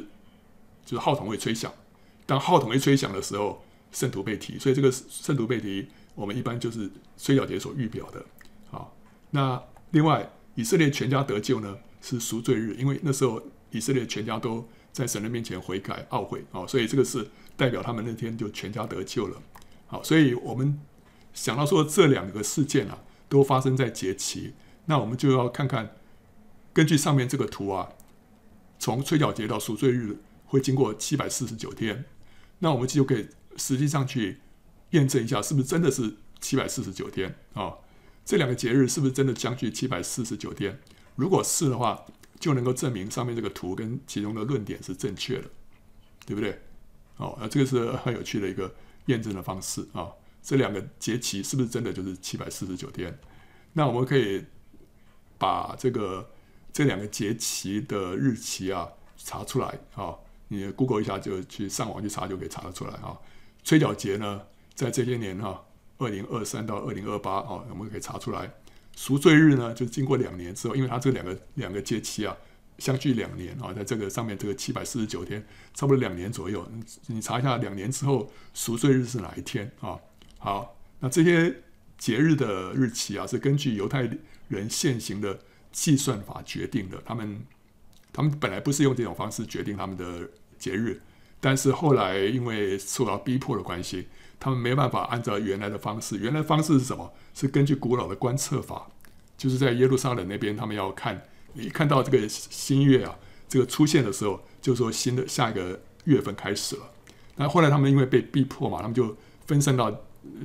[0.86, 1.74] 就是号筒会吹响，
[2.26, 3.62] 当号筒一吹响的时候，
[3.92, 4.58] 圣徒被提。
[4.58, 8.26] 所以这个圣徒被提，我们一般就是吹角节所预表的。
[8.70, 8.96] 好，
[9.32, 19.42] 那另外以色列全家得救呢，是赎罪日，因为那时候以色列全家都在神的面前悔改懊悔啊，所以这个是代表他们那天就全家得救了。
[19.88, 20.80] 好，所以我们
[21.34, 24.54] 想到说这两个事件啊，都发生在节期。
[24.92, 25.96] 那我们就要看看，
[26.74, 27.94] 根据上面这个图啊，
[28.78, 32.04] 从吹角节到赎罪日会经过七百四十九天，
[32.60, 34.42] 那我们就可以实际上去
[34.90, 37.76] 验证一下，是不是真的是七百四十九天啊？
[38.26, 40.78] 这两个节日是不是真的相距七百四十九天？
[41.16, 42.04] 如果是的话，
[42.38, 45.50] 就能够证明上面这个图跟其中的论点是正确的，
[46.26, 46.60] 对不对？
[47.16, 48.76] 哦，那这个是很有趣的一个
[49.06, 50.12] 验证的方式啊。
[50.44, 53.18] 这两个节期是不是真的就是七百四十九天？
[53.72, 54.44] 那我们可以。
[55.42, 56.30] 把这个
[56.72, 60.14] 这两个节期的日期啊查出来啊，
[60.50, 63.18] 你 Google 一下就去上网去查就可以查得出来啊。
[63.64, 64.44] 吹角节呢，
[64.76, 65.66] 在这些年哈，
[65.98, 68.52] 二零二三到二零二八啊，我们可以查出来。
[68.96, 72.38] 赎罪日呢，就是经过两年之后，因为它这两个两个节期啊
[72.78, 76.64] 相距两年啊，在这个上面这个七百四十九天，差不多两年左右。
[77.08, 79.98] 你查一下两年之后赎罪日是哪一天啊？
[80.38, 81.64] 好，那这些
[81.98, 84.08] 节日的日期啊，是根据犹太
[84.52, 85.40] 人现行的
[85.72, 87.02] 计算法决定的。
[87.06, 87.42] 他们
[88.14, 91.02] 他们本来不是用这种方式决定他们的节日，
[91.40, 94.08] 但是后来因为受到逼迫的关系，
[94.40, 96.18] 他们没办法按照原来的方式。
[96.18, 97.12] 原来的方式是什么？
[97.34, 98.88] 是根据古老的观测法，
[99.38, 101.22] 就是在耶路撒冷那边，他们要看。
[101.54, 103.18] 一看到这个新月啊，
[103.50, 106.84] 这个出现的时候，就说新的下一个月份开始了。
[107.36, 109.94] 那后来他们因为被逼迫嘛，他们就分散到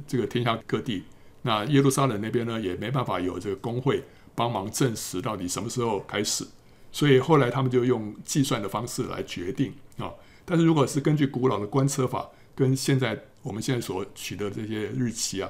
[0.06, 1.04] 这个天下各地。
[1.46, 4.02] 那耶路撒冷那边呢，也没办法有这个工会
[4.34, 6.44] 帮忙证实到底什么时候开始，
[6.92, 10.12] 所以后来他们就用计算的方式来决定啊。
[10.44, 15.48] 但是如果是根据古老的观测法，跟现在我们现在所取得这些日期啊，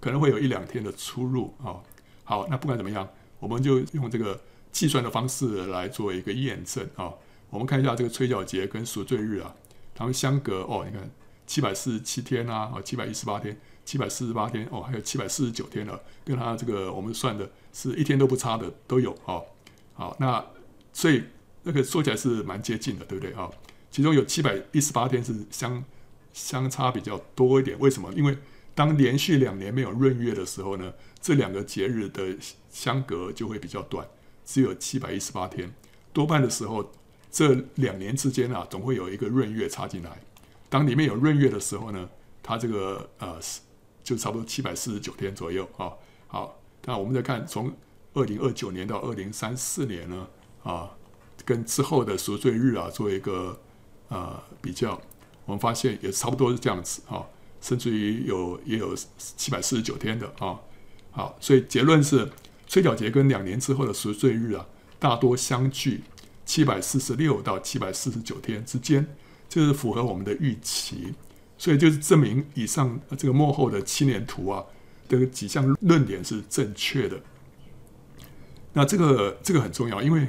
[0.00, 1.82] 可能会有一两天的出入啊。
[2.24, 3.06] 好，那不管怎么样，
[3.40, 4.40] 我们就用这个。
[4.74, 7.14] 计算的方式来做一个验证啊，
[7.48, 9.54] 我们看一下这个吹角节跟赎罪日啊，
[9.94, 11.08] 他们相隔哦，你看
[11.46, 19.44] 七百四十七天啊，哦七百一十八天，七百四十八天哦，还有七百四十九天了，跟它这个我们算的是一天都不差的都有哦。
[19.94, 20.44] 好，那
[20.92, 21.22] 所以
[21.62, 23.50] 那个说起来是蛮接近的，对不对啊？
[23.90, 25.84] 其中有七百一十八天是相
[26.32, 28.12] 相差比较多一点，为什么？
[28.14, 28.36] 因为
[28.74, 32.36] 当连续两年没有闰月的时候呢，这两个节日的
[32.70, 34.06] 相隔就会比较短。
[34.44, 35.72] 只有七百一十八天，
[36.12, 36.92] 多半的时候，
[37.30, 40.20] 这两年之间啊，总会有一个闰月插进来。
[40.68, 42.10] 当里面有闰月的时候呢，
[42.42, 43.38] 它这个呃，
[44.04, 45.90] 就差不多七百四十九天左右啊。
[46.28, 47.72] 好，那我们再看从
[48.12, 50.28] 二零二九年到二零三四年呢，
[50.62, 50.88] 啊，
[51.44, 53.58] 跟之后的赎罪日啊做一个
[54.08, 55.02] 呃比较，
[55.46, 57.26] 我们发现也差不多是这样子啊，
[57.60, 60.60] 甚至于有也有七百四十九天的啊。
[61.10, 62.30] 好，所以结论是。
[62.66, 64.66] 吹角节跟两年之后的赎罪日啊，
[64.98, 66.02] 大多相距
[66.46, 69.06] 七百四十六到七百四十九天之间，
[69.50, 71.12] 这是符合我们的预期，
[71.58, 74.64] 所以就是证明以上这个幕后的七年图啊
[75.08, 77.20] 的几项论点是正确的。
[78.72, 80.28] 那这个这个很重要，因为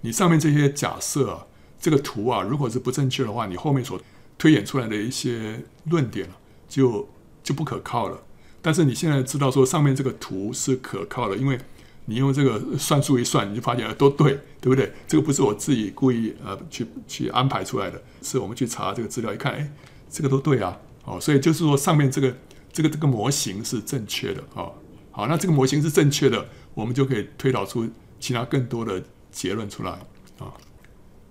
[0.00, 1.46] 你上面这些假设啊，
[1.80, 4.00] 这个图啊，如果是不正确的话，你后面所
[4.36, 6.28] 推演出来的一些论点
[6.68, 7.08] 就
[7.42, 8.22] 就不可靠了。
[8.60, 11.58] 但是你现在知道说上面这个图是可靠的，因为。
[12.06, 14.92] 你用这个算术一算，你就发现都对，对不对？
[15.08, 19.72] 这个不是我自己故意呃去去安排出来的，是我们去查这个资料一看，哎，
[20.14, 22.36] 这个都对啊，哦，所以就是说上面这个
[22.72, 24.70] 这个这个模型是正确的啊。
[25.10, 29.90] 好，那这个模型是正确的，我们就可以推导出其他更多的结论出来
[30.38, 30.54] 啊。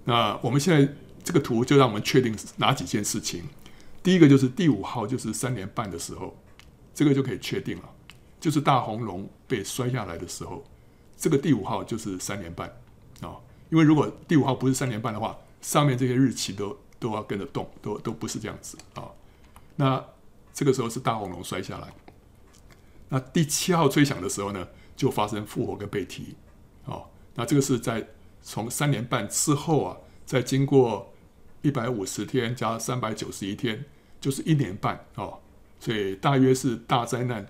[0.04, 0.93] 那我们现在
[1.24, 3.43] 这个图就让我们确定哪几件事情？
[4.04, 6.38] 第一个就是第五号就是三年半的时候，
[6.93, 7.84] 这个就可以确定了。
[8.41, 10.62] 就是大红龙被摔下来的时候，
[11.17, 12.67] 这个第五号就是三年半
[13.22, 13.39] 啊。
[13.69, 19.12] 因为如果第五号不是三年半的话，上面这些日期都都要跟着动，都都不是这样子啊。
[19.76, 20.02] 那
[20.54, 21.94] 这个时候是大红龙摔下来。
[23.10, 26.38] 那第七号吹响的时候呢，就发生复活跟被提
[26.86, 27.04] 啊。
[27.36, 28.08] 那这个是在
[28.42, 31.13] 从三年半之后啊，再经过
[31.62, 33.84] 一百五十天加三百九十一天，
[34.22, 35.34] 就是一年半啊。
[35.82, 37.46] 所以大约是大灾难。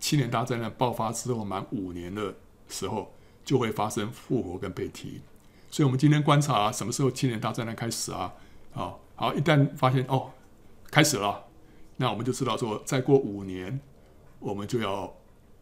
[0.00, 2.34] 七年大灾难爆发之后，满五年的
[2.68, 3.14] 时候
[3.44, 5.20] 就会发生复活跟被提。
[5.70, 8.34] 所以，我们今天观察什么时候七年大灾难开始啊？
[8.74, 10.30] 啊，好，一旦发现哦，
[10.90, 11.44] 开始了，
[11.96, 13.80] 那我们就知道说，再过五年，
[14.38, 15.14] 我们就要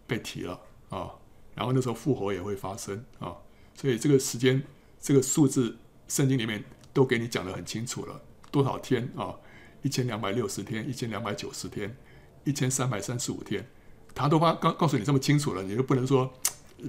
[0.06, 1.10] 被提了啊。
[1.54, 3.36] 然后那时候复活也会发生啊。
[3.74, 4.62] 所以这个时间，
[5.00, 5.76] 这个数字，
[6.08, 8.20] 圣经里面都给你讲得很清楚了，
[8.50, 9.34] 多少天啊？
[9.82, 11.96] 一千两百六十天，一千两百九十天，
[12.44, 13.66] 一千三百三十五天。
[14.14, 16.30] 他都发告告诉你这么清楚了，你就不能说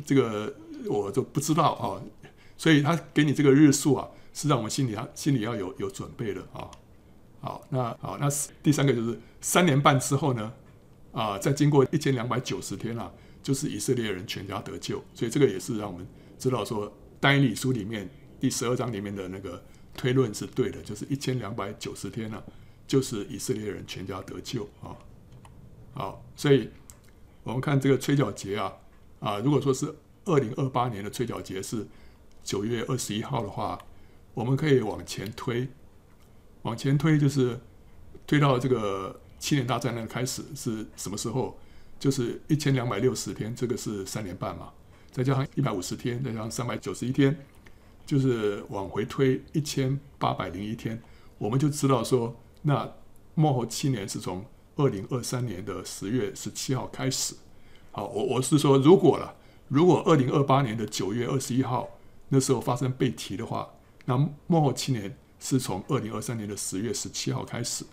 [0.05, 0.53] 这个
[0.87, 2.01] 我就不知道啊。
[2.57, 6.69] 所以他给你这个日数啊，是让我们心里要心里要有有准备的啊。
[7.39, 8.27] 好，那好，那
[8.61, 10.53] 第三个就是三年半之后呢，
[11.11, 15.03] 啊，再经过一千两百九十天啊，就是以色列人全家得救。
[15.13, 19.63] 所以这个也是让我们知道说，但以理书里面第十二章里面的那个
[19.95, 22.43] 推论是对的，就是一千两百九十天、啊，
[22.87, 24.95] 就是以色列人全家得救啊。
[25.93, 26.69] 好，所以。
[27.43, 28.71] 我们看这个吹角节啊，
[29.19, 29.91] 啊，如果说是
[30.25, 31.87] 二零二八年的吹角节是
[32.43, 33.79] 九月二十一号的话，
[34.33, 35.67] 我们可以往前推，
[36.63, 37.59] 往前推就是
[38.25, 41.57] 推到这个七年大战的开始是什么时候？
[41.99, 44.71] 就是一千两百六十天，这个是三年半嘛，
[45.11, 47.37] 再加上一百五十天，再加上三百九十一天，
[48.05, 51.01] 就是往回推一千八百零一天，
[51.37, 52.91] 我们就知道说，那
[53.35, 54.45] 末后七年是从。
[54.77, 57.35] 二零二三年的十月十七号开始，
[57.91, 59.35] 好，我我是说，如果了，
[59.67, 61.87] 如果二零二八年的九月二十一号
[62.29, 63.69] 那时候发生被提的话，
[64.05, 67.85] 那末后七年是从二零二三年的十月十七号开始。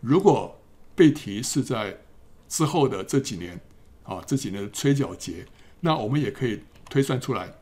[0.00, 0.58] 如果
[0.94, 1.98] 被提是在
[2.48, 3.60] 之后的这几年
[4.04, 5.46] 啊，这几年的催缴节，
[5.80, 7.52] 那我们也可以推算出来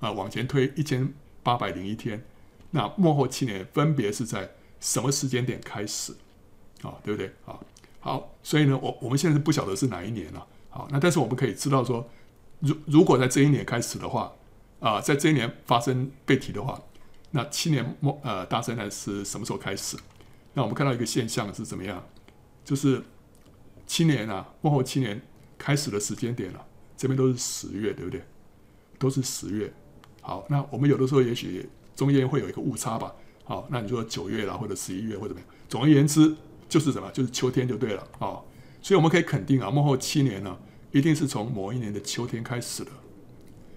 [0.00, 2.24] 啊，往前推一千八百零一天，
[2.70, 4.50] 那幕后七年分别是在
[4.80, 6.12] 什么时间点开始
[6.82, 6.94] 啊？
[7.02, 7.58] 对不对啊？
[8.00, 10.46] 好，所以呢，我我们现在是不晓得是哪一年了。
[10.70, 12.08] 好，那但是我们可以知道说，
[12.60, 14.32] 如如果在这一年开始的话，
[14.80, 16.80] 啊，在这一年发生被提的话，
[17.30, 19.96] 那七年末呃大灾难是什么时候开始？
[20.54, 22.04] 那我们看到一个现象是怎么样？
[22.64, 23.02] 就是
[23.86, 25.20] 七年啊，末后七年
[25.56, 28.22] 开始的时间点了，啊，这边都是十月，对不对？
[28.98, 29.72] 都是十月。
[30.20, 33.14] 好，那我们有的时候也许中间会有一个误差吧。
[33.44, 35.48] 好，那你说九月啦，或者十一月或者怎么样？
[35.68, 36.34] 总而言之，
[36.68, 37.10] 就是什么？
[37.12, 38.40] 就是秋天就对了啊。
[38.82, 40.58] 所以我们可以肯定啊，幕后七年呢，
[40.92, 42.90] 一定是从某一年的秋天开始的，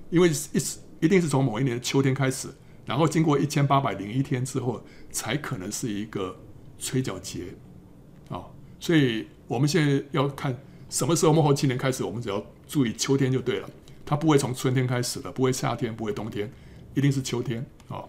[0.09, 2.49] 因为一一定是从某一年的秋天开始，
[2.91, 6.37] 然后经过一千八百零一天之后，才可能是一个
[6.77, 7.55] 催缴节
[8.27, 8.43] 啊。
[8.81, 10.53] 所以我们现在要看
[10.89, 13.69] 什么时候幕后七年开始，我们只要注意秋天就对了，
[14.05, 16.51] 它不会从春天开始的，不会夏天，不会冬天，
[16.93, 18.03] 一定是秋天啊。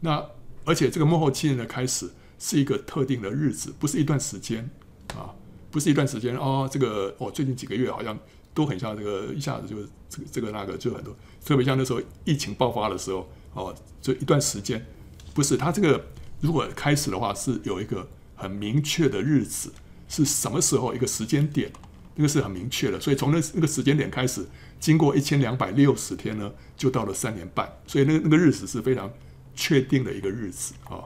[0.00, 0.24] 那
[0.64, 4.70] 而且这个幕后七年的开始是一个特定的日子，不是一段时间
[5.08, 5.34] 啊。
[5.70, 8.18] 不是一段时间哦，这个哦，最近几个月好像
[8.54, 9.76] 都很像这个，一下子就
[10.08, 14.84] 这个这个那个就很多，特别像那时候疫情爆发的时候哦，这一段时间，
[15.32, 16.04] 不是它这个
[16.40, 19.72] 如果开始的话是有一个很明确的日子，
[20.08, 21.72] 是什么时候一个时间点，
[22.16, 24.46] 那个是很明确的，所以从那那个时间点开始，
[24.78, 29.10] 经过一千两百六十天呢，就到了三年半，所以那个那个日子是非常
[29.54, 31.04] 确定的一个日子啊，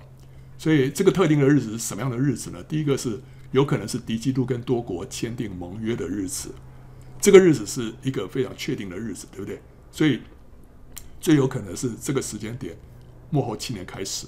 [0.56, 2.62] 所以这个特定的日子是什么样的日子呢？
[2.64, 3.20] 第一个是。
[3.50, 6.54] 有可能是敌基督跟多国签订盟约的日子，
[7.18, 9.58] 这个日子是一个非常确定的日子，对不对？
[9.90, 10.20] 所以
[11.20, 12.76] 最有可能是这个时间点，
[13.30, 14.26] 末后七年开始。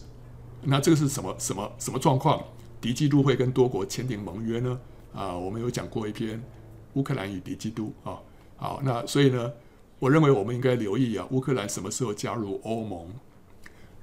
[0.62, 2.42] 那这个是什么什么什么状况？
[2.80, 4.80] 敌基督会跟多国签订盟约呢？
[5.14, 6.42] 啊，我们有讲过一篇
[6.94, 8.18] 乌克兰与敌基督啊。
[8.56, 9.52] 好，那所以呢，
[9.98, 13.06] 我认为我们应该留意啊，乌克兰什么时候加入欧盟？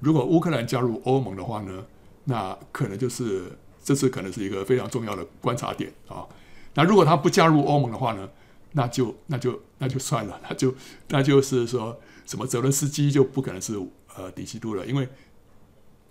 [0.00, 1.84] 如果乌克兰加入欧盟的话呢，
[2.24, 3.58] 那可能就是。
[3.80, 6.26] 这次可能是一个非常重要的观察点啊。
[6.74, 8.28] 那如果他不加入欧盟的话呢，
[8.72, 10.74] 那就那就那就算了，那就
[11.08, 13.74] 那就是说什么泽伦斯基就不可能是
[14.14, 15.08] 呃敌基督了，因为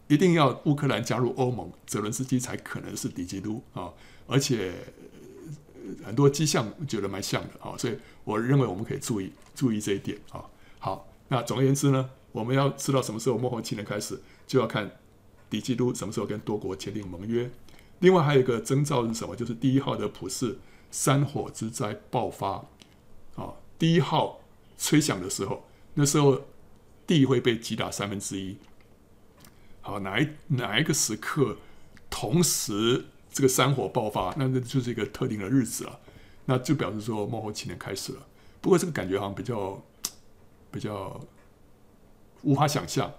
[0.08, 3.94] 一定要乌克兰加入欧盟，泽伦斯基才可能是敌基督啊。
[4.26, 4.74] 而且
[6.04, 10.44] 很多迹象觉得蛮像的啊，所以我认为我们可以注意注意这一点啊。
[10.80, 14.90] 好，那总而言之呢，我们要知道什么时候末后七年开始，就要看
[15.52, 17.48] 敌基督什么时候跟多国签订盟约。
[18.00, 19.36] 另外还有一个征兆是什么？
[19.36, 20.58] 就是第一号的普世
[20.90, 22.66] 山火之灾爆发，
[23.36, 24.42] 啊，第一号
[24.80, 25.67] 吹响的时候，
[26.00, 26.40] 那时候
[27.08, 28.56] 地会被击打三分之一。
[29.82, 31.58] 好，哪一哪一个时刻
[32.08, 36.00] 同时这个山火爆发，那那就是一个特定的日子了，
[36.46, 38.28] 那就表示说末后七年开始了。
[38.62, 39.84] 不过这个感觉好像比较
[40.72, 41.20] 比较
[42.44, 43.12] 无法想象，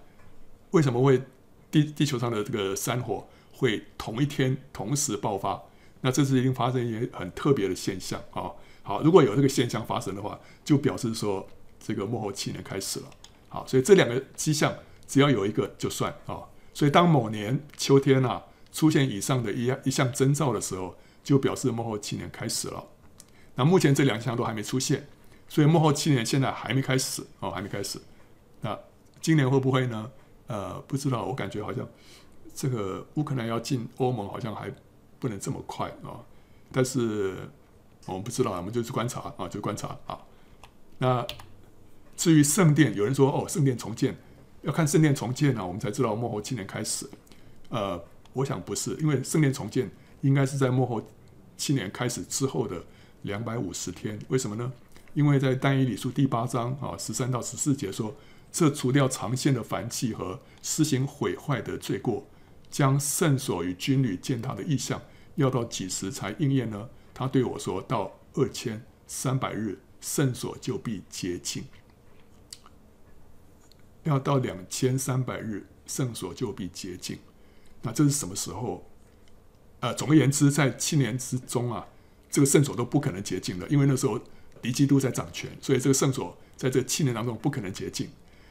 [0.71, 1.23] 为什么会
[1.71, 3.27] 地地球上的这个山火？
[3.53, 5.61] 会同一天同时爆发，
[6.03, 8.53] 那这是已经发生一些很特别的现象啊。
[8.85, 11.45] 好，如果有这个现象发生的话，就表示说
[11.81, 13.07] 这个幕后七年开始了。
[13.49, 14.75] 好，所以这两个迹象
[15.07, 16.43] 只要有一个就算啊。
[16.75, 22.85] 所以当某年秋天啊出现以上的一样一项征兆的时候，就表示幕后七年开始了。
[23.55, 25.09] 那目前这两项都还没出现，
[25.49, 28.01] 所以幕后七年现在还没开始哦，还没开始。
[28.61, 28.79] 那
[29.21, 30.11] 今年会不会呢？
[30.47, 31.87] 呃，不知道，我感觉好像。
[32.55, 34.69] 这个乌克兰要进欧盟好像还
[35.21, 36.19] 不能这么快啊，
[36.73, 37.49] 但是
[38.05, 40.19] 我们不知道，我们就去观察啊，就观察啊。
[40.99, 41.25] 那
[42.19, 44.15] 至于圣殿，有人说哦，圣殿重建
[44.63, 47.09] 要看圣殿重建呢，我们才知道幕后七年开始。
[47.69, 48.03] 呃，
[48.33, 49.89] 我想不是，因为圣殿重建
[50.23, 51.01] 应该是在幕后
[51.57, 52.85] 七年开始之后的
[53.23, 54.19] 两百五十天。
[54.29, 54.73] 为什么呢？
[55.15, 58.13] 因为在但以理书第八章啊十三到十四节说，
[58.51, 62.27] 这除掉长线的凡气和施行毁坏的罪过。
[62.69, 65.01] 将圣所与军旅践踏的意象，
[65.37, 66.89] 要到几时才应验呢？
[67.15, 71.63] 他对我说：“到二千三百日，圣所就必洁净；
[74.09, 77.19] 要到两千三百日，圣所就必洁净。”
[77.83, 78.91] 那这是什么时候？
[79.81, 81.87] 呃，总而言之，在七年之中啊，
[82.31, 84.21] 这个圣所都不可能洁净的，因为那时候
[84.61, 88.09] 敌基督在掌权，所以这个圣所在这七年当中不可能洁净。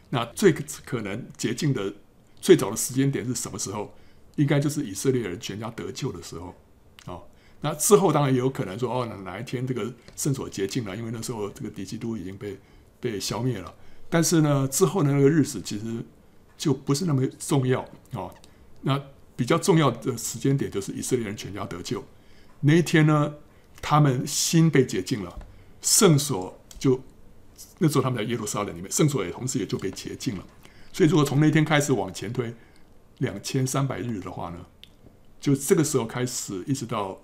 [0.09, 1.93] 那最可能洁净的
[2.39, 3.93] 最早的时间点是什么时候？
[4.37, 6.53] 应该就是以色列人全家得救的时候，
[7.07, 7.23] 哦，
[7.59, 12.55] 那之后当然也有可能说，哦，哪一天这个圣所洁净了，因为那时候这个敌基督已经被
[12.99, 13.73] 被消灭了。
[14.09, 16.03] 但是呢，之后的那个日子其实
[16.57, 17.81] 就不是那么重要
[18.13, 18.33] 啊。
[18.81, 19.01] 那
[19.35, 22.03] 比较重要的时间点就是以色列人全家得救
[22.61, 23.33] 那一天呢，
[23.81, 25.39] 他们心被洁净了，
[25.81, 26.99] 圣所就
[27.79, 30.45] 那时候他们在耶路撒冷里面，圣所也同时也就被洁净了。
[30.91, 32.51] 所以，如果从那天开始往前推
[33.19, 34.65] 两千三百日的话呢，
[35.39, 37.21] 就这个时候开始，一直到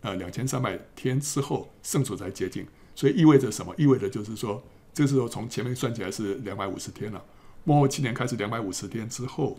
[0.00, 2.66] 呃两千三百天之后，圣所才洁净。
[2.96, 3.72] 所以意味着什么？
[3.78, 4.60] 意味着就是说，
[4.94, 7.22] 这时候从前面算起来是两百五十天了。
[7.64, 9.58] 末后七年开始，两百五十天之后，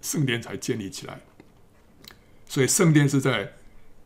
[0.00, 1.20] 圣殿才建立起来。
[2.48, 3.52] 所以圣殿是在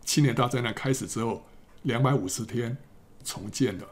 [0.05, 1.47] 七年大灾难开始之后
[1.83, 2.77] 两百五十天
[3.25, 3.87] 重建的。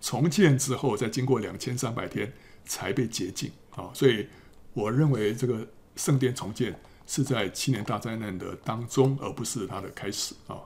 [0.00, 2.32] 重建之后，再经过两千三百天
[2.64, 3.50] 才被洁净。
[3.70, 4.26] 啊，所以
[4.72, 5.66] 我认为这个
[5.96, 10.58] 圣殿重建是在七年大灾难的当中，而不是它的开始啊。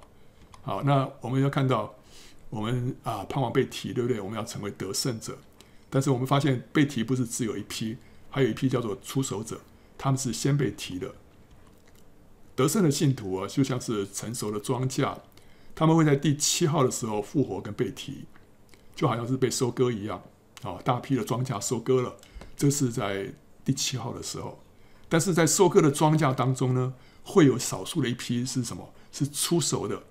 [0.63, 1.95] 好，那我们要看到，
[2.49, 4.21] 我们啊盼望被提，对不对？
[4.21, 5.37] 我们要成为得胜者，
[5.95, 7.99] 但是我们发现被提不是只有一批，
[8.31, 9.61] 还有一批叫做出手者，
[9.99, 11.15] 他们是先被提的。
[12.57, 15.19] 得胜的信徒啊，就像是成熟的庄稼，
[15.75, 18.25] 他们会在第七号的时候复活跟被提，
[18.97, 20.23] 就好像是被收割一样
[20.63, 22.17] 啊，大批的庄稼收割了。
[22.57, 23.31] 这是在
[23.63, 24.65] 第七号的时候，
[25.11, 28.95] 但是在收割的庄稼当中呢，会有少数的一批是什么？
[29.13, 30.03] 是出熟的，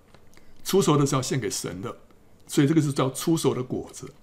[0.63, 1.97] 出熟的是要献给神的，
[2.45, 4.13] 所以这个是叫出熟的果子。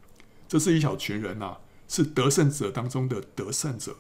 [0.49, 3.97] 这是一小群人呐、啊，是得胜者当中的得胜者，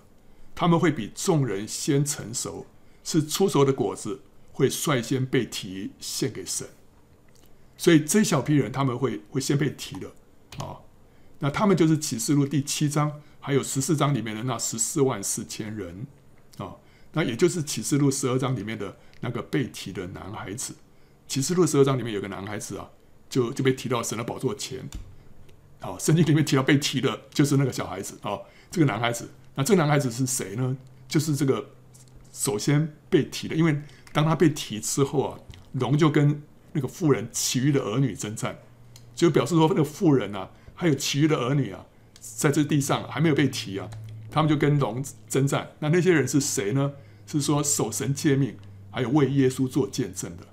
[0.54, 2.66] 他们会比众人先成熟，
[3.04, 4.22] 是出熟的果子
[4.52, 6.66] 会率先被提献给神，
[7.76, 10.08] 所以这一小批人他们会会先被提的
[10.58, 10.80] 啊，
[11.40, 13.20] 那他们就是启示录第七章。
[13.40, 16.06] 还有十四章里面的那十四万四千人
[16.58, 16.74] 啊，
[17.12, 20.74] 那也就是启示录十二章里面的那个被提的男孩子。
[21.26, 22.90] 启示录十二章里面有个男孩子啊，
[23.30, 24.86] 就就被提到神的宝座前。
[25.80, 28.38] 好，圣经里面提到被提的就是那个小孩子啊，
[28.70, 29.28] 这个男孩子。
[29.54, 30.76] 那这个男孩子是谁呢？
[31.08, 31.70] 就是这个
[32.32, 33.80] 首先被提的，因为
[34.12, 35.38] 当他被提之后啊，
[35.72, 38.58] 龙就跟那个妇人其余的儿女征战，
[39.14, 41.84] 就表示说那个妇人啊，还有其余的儿女啊。
[42.20, 43.88] 在这地上还没有被提啊，
[44.30, 45.70] 他们就跟龙征战。
[45.78, 46.92] 那那些人是谁呢？
[47.26, 48.56] 是说守神诫命，
[48.90, 50.44] 还有为耶稣做见证的。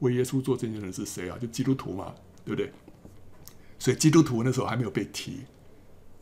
[0.00, 1.38] 为耶稣做见证的人是谁啊？
[1.40, 2.72] 就基督徒嘛，对不对？
[3.80, 5.40] 所以基督徒那时候还没有被提，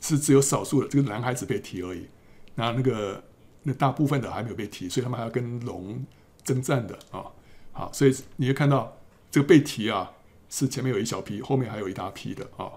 [0.00, 2.08] 是只有少数的这个男孩子被提而已。
[2.54, 3.22] 那那个
[3.64, 6.06] 那大部分的还没有被提，所以他们还要跟龙
[6.42, 7.26] 征战的啊。
[7.72, 8.96] 好，所以你会看到
[9.30, 10.12] 这个被提啊，
[10.48, 12.70] 是前面有一小批，后面还有一大批的啊。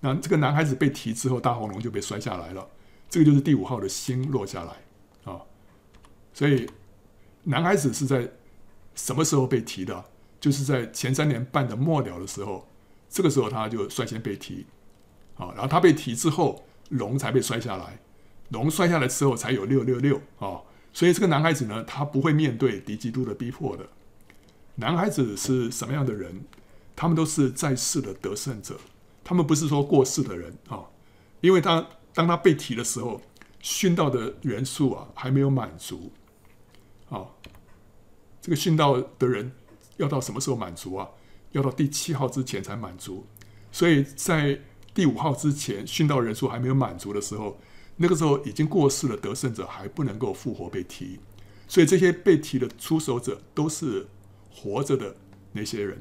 [0.00, 2.68] 那这个男孩子被提之后，大红龙就被摔下来了。
[3.10, 5.42] 这个就是第五号的星落下来啊。
[6.32, 6.70] 所以
[7.42, 8.30] 男孩子是在
[8.94, 10.04] 什么时候被提的？
[10.40, 12.68] 就是在前三年半的末了的时候，
[13.14, 14.66] 这个时候他就率先被提
[15.36, 15.54] 啊。
[15.54, 18.00] 然后他被提之后，龙才被摔下来。
[18.48, 20.58] 龙摔下来之后，才有六六六啊。
[20.92, 23.88] 所以这个男孩子呢，他不会面对敌基督的逼迫的。
[24.74, 26.44] 男孩子是什么样的人？
[26.96, 28.76] 他们都是在世的得胜者。
[29.22, 30.84] 他们不是说过世的人啊，
[31.40, 33.22] 因为他当他被提的时候，
[33.62, 36.12] 殉道的人数啊还没有满足
[37.08, 37.26] 啊。
[38.42, 39.52] 这个殉道的人
[39.96, 41.08] 要到什么时候满足啊？
[41.54, 43.26] 要到第七号之前才满足。
[43.72, 44.60] 所以在
[44.94, 47.58] 第五号之前，殉道人数还没有满足的时候，
[47.96, 51.18] 那个时候已经过世了，得胜者还不能够复活被提。
[51.66, 54.06] 所以这些被提的出手者都是
[54.50, 55.16] 活着的
[55.52, 56.00] 那些人。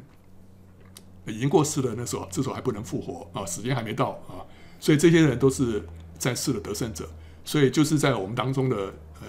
[1.26, 4.44] 已经过世了，那时候这时候还不能复活啊，时间还没到啊，
[4.78, 5.82] 所以这些人都是
[6.18, 7.10] 在世的得胜者，
[7.46, 9.28] 所以就是在我们当中的呃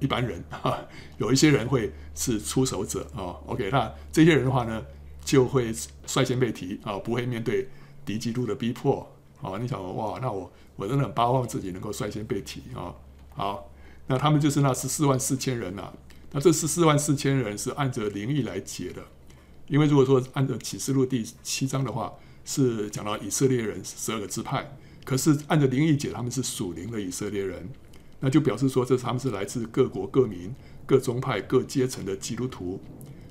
[0.00, 0.78] 一般人哈，
[1.18, 4.82] 有一些人会是出手者啊，OK，那这些人的话呢，
[5.26, 5.72] 就会
[6.06, 7.68] 率先被提啊，不会面对
[8.04, 9.04] 敌基督的逼迫
[9.42, 9.58] 啊。
[9.58, 12.94] 你想哇，那我我真的很巴望自己能够率先被提啊。
[13.34, 13.68] 好，
[14.06, 15.92] 那他们就是那十四万四千人呐、啊，
[16.30, 19.02] 那这十四万四千人是按着灵意来解的。
[19.66, 22.14] 因为如果说按照启示录第七章的话，
[22.44, 27.68] 是讲到以色列人十二个支派，可是按照灵意解，他们是属灵的以色列人，
[28.20, 30.54] 那就表示说，这他们是来自各国各民、
[30.86, 32.80] 各宗派、各阶层的基督徒。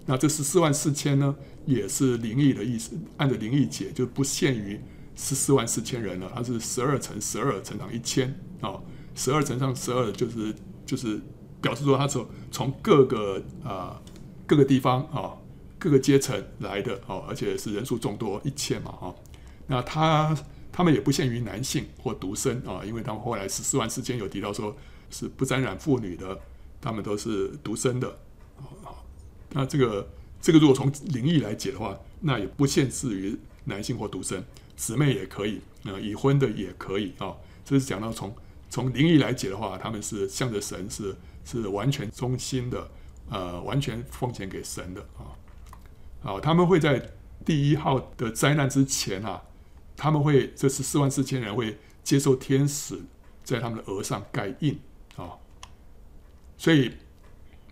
[0.08, 1.36] 那这十四万四千呢，
[1.66, 4.80] 也是灵异的意思，按照灵异解，就不限于
[5.16, 8.80] 十四万四千人了，它是十二乘十二乘上一千啊，
[9.14, 10.56] 十二乘上十二就是
[10.86, 11.20] 就是
[11.62, 14.02] 表示说，他从从各个啊、
[14.46, 15.38] 各个地方啊。
[15.78, 19.16] 各个阶层来的哦，而且是人数众多一千嘛哈，
[19.68, 20.36] 那他
[20.72, 24.76] 他们也不限于男性或独生啊，因为他们后来十四万四千有提到说
[25.12, 26.40] 是不沾染妇女的，
[26.82, 28.10] 他们都是独生的
[28.58, 28.98] 啊。
[29.52, 30.08] 那这个
[30.46, 34.46] 这个如果从灵意来解的话，那也不限制于男性或独生，
[34.78, 37.36] 姊妹也可以，呃，已婚的也可以啊，
[37.66, 38.32] 这是讲到从
[38.70, 42.92] 从灵意来解的话，他们是向着神是是完全忠心的，
[43.32, 45.34] 呃，完全奉献给神的啊。
[46.22, 49.42] 好，他们会在第一号的灾难之前啊，
[49.98, 53.02] 他们会这是四万四千人会接受天使
[53.44, 54.80] 在他们的额上盖印
[55.16, 55.32] 啊。
[56.56, 56.92] 所以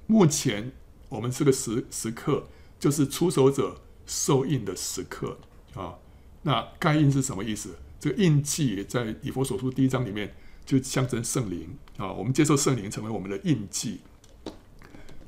[0.08, 0.72] 目前
[1.10, 2.48] 我们这个时时刻
[2.84, 5.38] 就是出手者受印的时刻
[5.74, 5.96] 啊。
[6.42, 7.78] 那盖印是什么意思？
[7.98, 12.12] 这个印记在以弗所书第一章里面就象征圣灵啊。
[12.12, 14.02] 我们接受圣灵成为我们的印记，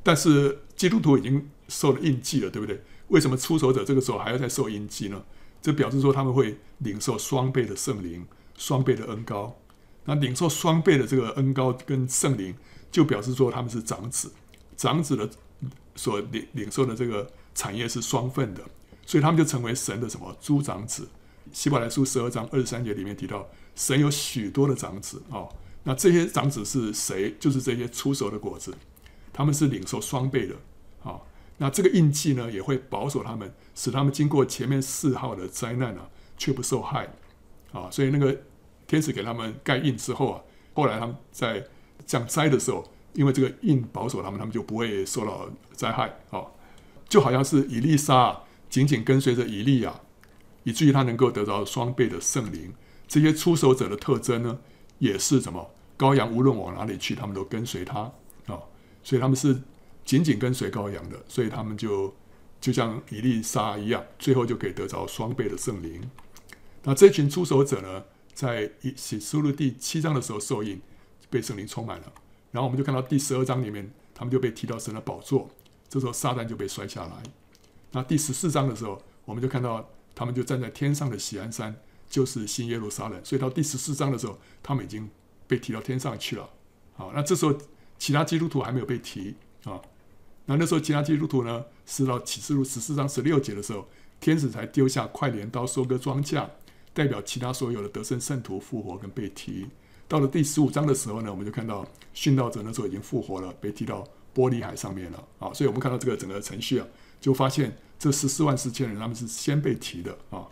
[0.03, 2.81] 但是基督徒已经受了印记了，对不对？
[3.07, 5.23] 为什么出手者这个时候还要再受印记呢？
[5.61, 8.27] 这表示说他们会领受双倍的圣灵、
[8.57, 9.57] 双倍的恩膏。
[10.03, 12.53] 那领受双倍的这个恩膏跟圣灵，
[12.91, 14.33] 就表示说他们是长子，
[14.75, 15.29] 长子的
[15.95, 18.61] 所领领受的这个产业是双份的，
[19.05, 21.07] 所以他们就成为神的什么诸长子。
[21.51, 25.47] 希伯来书十二章二十三节里面提到，神有许多的长子哦。
[25.83, 27.33] 那这些长子是谁？
[27.39, 28.75] 就是这些出手的果子，
[29.31, 30.55] 他们是领受双倍的
[31.03, 31.21] 啊。
[31.57, 36.01] 那这个印记呢，也会保守他们，使他们经过前面四号的灾难呢，
[36.37, 37.07] 却不受害
[37.71, 37.89] 啊。
[37.91, 38.35] 所以那个
[38.87, 40.41] 天使给他们盖印之后啊，
[40.73, 41.63] 后来他们在
[42.05, 42.83] 降灾的时候，
[43.13, 46.43] 因为这个印保守他们，他们就不会受到灾害啊。
[47.07, 50.01] 就好像是以利沙紧紧跟随着以利亚，
[50.63, 52.73] 以至于他能够得到双倍的圣灵。
[53.07, 54.59] 这些出手者的特征呢，
[54.99, 55.71] 也是什么？
[55.97, 57.99] 羔羊无论往哪里去，他们都跟随他
[58.47, 58.59] 啊。
[59.03, 59.61] 所以他们是。
[60.05, 62.13] 紧紧跟随羔羊的，所以他们就
[62.61, 65.99] 就像以利沙一样，最后就可以得着双倍的圣灵。
[66.83, 70.79] 那这群出手者呢，在以启示录第七章的时候受印，
[71.31, 72.13] 被圣灵充满了。
[72.51, 75.49] 然后我们就看到第十二章里面，他们就被提到神的宝座，
[75.95, 77.23] 这时候撒旦就被摔下来。
[77.93, 81.73] 那第十四章的时候，我们就看到他们就站在天上的喜安山，
[82.09, 83.17] 就是新耶路撒冷。
[83.23, 85.09] 所以到第十四章的时候，他们已经
[85.47, 86.49] 被提到天上去了。
[86.95, 87.57] 好，那这时候
[87.97, 89.79] 其他基督徒还没有被提啊。
[90.47, 93.87] 那那时候，其他基督徒呢，是到启示录十四章十六节的时候，
[94.19, 96.45] 天使才丢下快镰刀收割庄稼，
[96.93, 99.65] 代表其他所有的得胜圣徒复活跟被提。
[100.09, 104.05] 到了第十五章的时候呢，我们就看到殉道者那时候已经复活了，被提到
[104.36, 105.51] 玻璃海上面了啊。
[105.53, 106.86] 所以我们看到这个整个程序啊，
[107.19, 110.45] 就发现这十四万四千人他们是先被提的啊。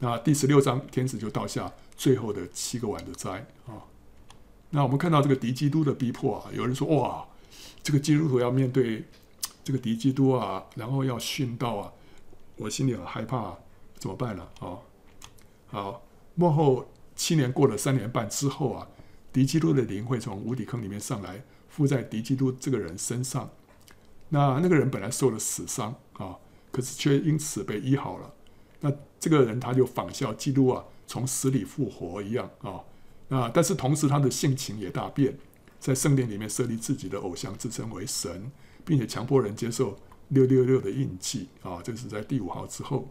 [0.00, 3.86] 那第十六章，天使就倒下最后的七个碗的灾啊。
[4.70, 7.26] 那我们看到这个敌基督的逼迫啊，有人说哇。
[7.82, 9.04] 这个基督徒要面对
[9.62, 11.92] 这个敌基督啊，然后要殉道啊，
[12.56, 13.58] 我心里很害怕，啊，
[13.96, 14.48] 怎么办呢？
[14.58, 14.82] 啊，
[15.68, 16.02] 好，
[16.34, 18.88] 末后七年过了三年半之后啊，
[19.32, 21.44] 敌基督的灵会从无底坑里面上来，
[21.76, 23.50] 附在敌基督这个人身上。
[24.30, 26.36] 那那个人本来受了死伤啊，
[26.70, 28.32] 可是却因此被医好了。
[28.80, 32.80] 那这个人他就仿效基督啊，从死里复活一样啊。
[33.28, 35.36] 那但是同时他的性情也大变。
[35.78, 38.50] 在圣殿里面设立自己的偶像，自称为神，
[38.84, 39.96] 并且强迫人接受
[40.28, 41.80] 六六六的印记啊！
[41.84, 43.08] 这是在第五号之后。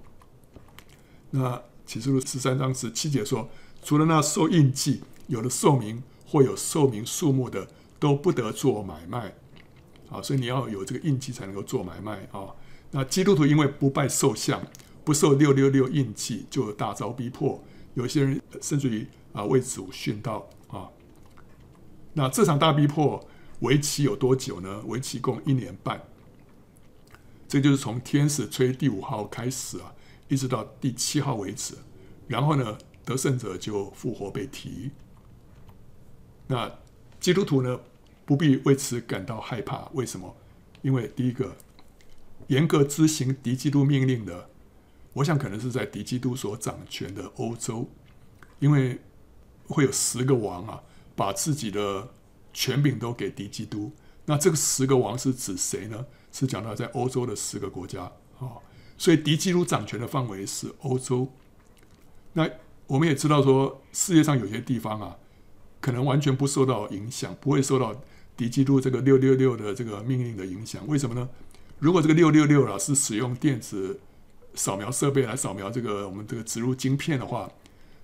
[1.30, 3.47] 那启示录十三章十七节说，
[3.84, 7.68] 除了那受印记、有了寿命或有寿命数目的，
[8.06, 9.34] 都不得做买卖。
[10.12, 12.53] 啊，所以你要有这个印记才能够做买卖啊。
[12.91, 14.62] 那基督徒因为不拜受像，
[15.03, 17.64] 不受六六六印记，就大遭逼迫。
[17.95, 20.88] 有些人甚至于啊为主殉道啊。
[22.14, 23.28] 那这场大逼迫
[23.62, 24.84] 为期有多久呢？
[24.86, 25.99] 为期共一年半。
[27.47, 29.95] 这就是从天使吹第五号开始啊，
[30.28, 31.74] 一直到第七号为止。
[32.28, 34.91] 然后呢，得胜者就复活被提。
[36.45, 36.72] 那
[37.20, 37.80] 基督徒呢，
[38.26, 39.90] 不必为此感到害怕。
[39.94, 40.36] 为什么？
[40.82, 41.56] 因为第一个，
[42.48, 44.50] 严格执行敌基督命令的，
[45.14, 47.90] 我想可能是在敌基督所掌权的欧洲，
[48.60, 49.00] 因为
[49.68, 50.84] 会有十个王啊。
[51.18, 52.10] 把自己的
[52.52, 53.94] 权柄都给敌基督，
[54.26, 56.06] 那这个十个王是指谁呢？
[56.30, 58.60] 是讲到在欧洲的十个国家啊，
[58.98, 61.32] 所以敌基督掌权的范围是欧洲。
[62.34, 62.50] 那
[62.88, 65.16] 我们也知道说，世界上有些地方啊，
[65.80, 67.96] 可能完全不受到影响，不会受到
[68.36, 70.86] 敌基督这个六六六的这个命令的影响。
[70.88, 71.30] 为什么呢？
[71.80, 74.00] 如果这个六六六啊是使用电子
[74.54, 77.50] 扫描设备来扫描这个我们这个植入晶片的话，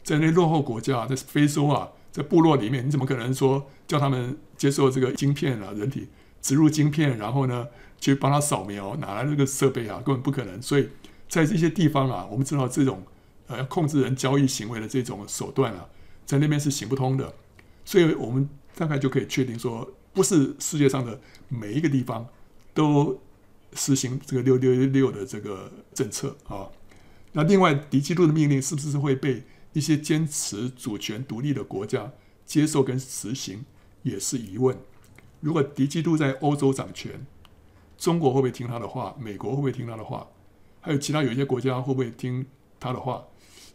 [0.03, 1.89] 在那落后国家，在非洲啊。
[2.11, 5.71] 在部落里面，你怎么可能说叫他们接受这个晶片啊？
[5.71, 6.09] 人体
[6.41, 7.65] 植入晶片，然后呢，
[8.01, 10.01] 去帮他扫描，哪来这个设备啊？
[10.05, 10.61] 根本不可能。
[10.61, 10.89] 所以
[11.29, 13.01] 在这些地方啊，我们知道这种
[13.47, 15.87] 呃控制人交易行为的这种手段啊，
[16.25, 17.33] 在那边是行不通的。
[17.85, 22.27] 所以我们大概就可以确定说，不是世界上的每一个地方
[22.73, 23.19] 都
[23.73, 26.67] 实行这个六六六的这个政策啊。
[27.33, 29.43] 那另外，敌基督的命令是不是会被
[29.73, 32.11] 一些坚持主权独立的国家
[32.45, 33.63] 接受跟实行
[34.03, 34.77] 也是疑问。
[35.39, 37.25] 如果敌基督在欧洲掌权，
[37.97, 39.15] 中国会不会听他的话？
[39.17, 40.27] 美国会不会听他的话？
[40.81, 42.45] 还有其他有一些国家会不会听
[42.79, 43.23] 他的话？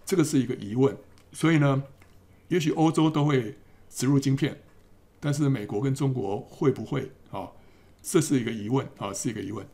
[0.05, 0.95] 这个是一个疑问。
[1.32, 1.82] 所以呢，
[2.49, 3.57] 也许欧洲都会
[3.89, 4.61] 植入晶片，
[5.27, 7.51] 但是美国跟中国会不会啊？
[8.01, 9.66] 这是一个疑问啊，是一个疑问。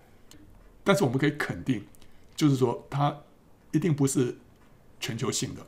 [0.83, 1.85] 但是我们可以肯定，
[2.35, 3.15] 就是说它
[3.71, 4.35] 一定不是
[4.99, 5.61] 全球性的，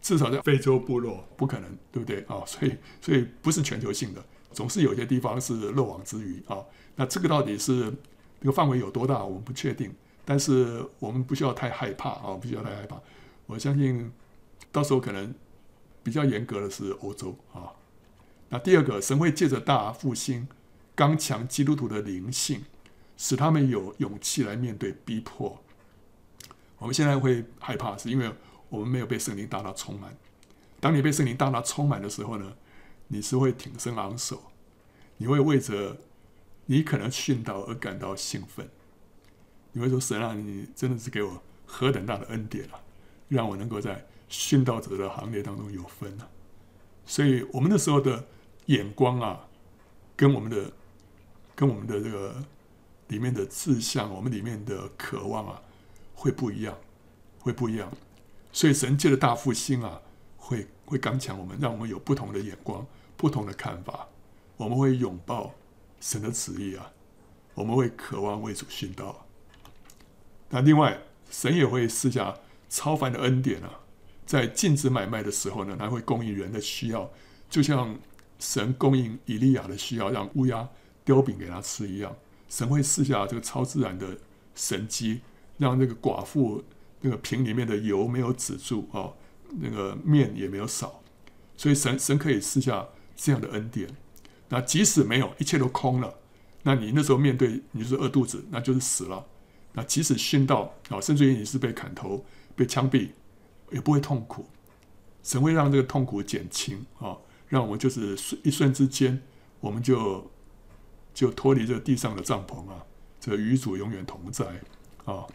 [0.00, 2.44] 至少在非洲部落不可能，对不对啊？
[2.46, 4.24] 所以，所以不是全球性的。
[4.52, 7.92] 总是有些地方是漏网之鱼啊，那这个到底是
[8.40, 9.92] 这个范围有多大，我们不确定。
[10.24, 12.96] 但是我们不需要太害怕啊，不需要太害怕。
[13.46, 14.08] 我相信
[14.70, 15.34] 到时候可能
[16.04, 17.74] 比较严格的是欧洲啊。
[18.50, 20.46] 那第二个，神会借着大复兴，
[20.94, 22.64] 刚强基督徒的灵性，
[23.16, 25.62] 使他们有勇气来面对逼迫。
[26.78, 28.30] 我们现在会害怕，是因为
[28.68, 30.16] 我们没有被圣灵大大充满。
[30.80, 32.52] 当你被圣灵大大充满的时候呢，
[33.08, 34.42] 你是会挺身昂首，
[35.18, 35.96] 你会为着
[36.66, 38.68] 你可能殉道而感到兴奋。
[39.72, 42.80] 你会说：“神啊，你真的是给我何等大的恩典啊，
[43.28, 46.28] 让我能够在殉道者的行列当中有分啊！”
[47.06, 48.26] 所以，我们那时候的
[48.66, 49.48] 眼光啊，
[50.16, 50.72] 跟我们的、
[51.54, 52.34] 跟我们的这个
[53.08, 55.62] 里面的志向，我们里面的渴望啊，
[56.14, 56.76] 会不一样，
[57.38, 57.90] 会不一样。
[58.52, 60.00] 所以，神借的大复兴啊，
[60.36, 62.86] 会会刚强我们，让我们有不同的眼光。
[63.16, 64.08] 不同的看法，
[64.56, 65.52] 我们会拥抱
[66.00, 66.90] 神的旨意啊，
[67.52, 69.26] 我们会渴望为主殉道。
[70.48, 70.98] 那另外，
[71.30, 72.34] 神也会施加
[72.70, 73.80] 超凡的恩典啊，
[74.24, 77.10] 在禁止买卖的时候呢，他会供应人的需要，
[77.50, 77.94] 就像
[78.40, 80.68] 神供应以利亚的需要，让乌鸦
[81.04, 82.16] 叼饼给他吃一样。
[82.48, 84.18] 神会施下这个超自然的
[84.56, 85.20] 神迹，
[85.58, 86.64] 让那个寡妇
[87.02, 89.14] 那个瓶里面的油没有止住啊，
[89.60, 91.00] 那个面也没有少，
[91.56, 92.88] 所以神神可以施下。
[93.22, 93.86] 这样的恩典，
[94.48, 96.14] 那即使没有，一切都空了，
[96.62, 99.26] 那你那时候面对你就是饿肚子，那就是死了。
[99.74, 102.24] 那即使殉道啊，甚至于你是被砍头、
[102.56, 103.10] 被枪毙，
[103.70, 104.46] 也不会痛苦。
[105.22, 107.14] 神会让这个痛苦减轻啊，
[107.50, 109.20] 让我就是一瞬之间，
[109.60, 110.30] 我们就
[111.12, 112.82] 就脱离这地上的帐篷啊，
[113.20, 114.46] 这与主永远同在
[115.04, 115.26] 啊。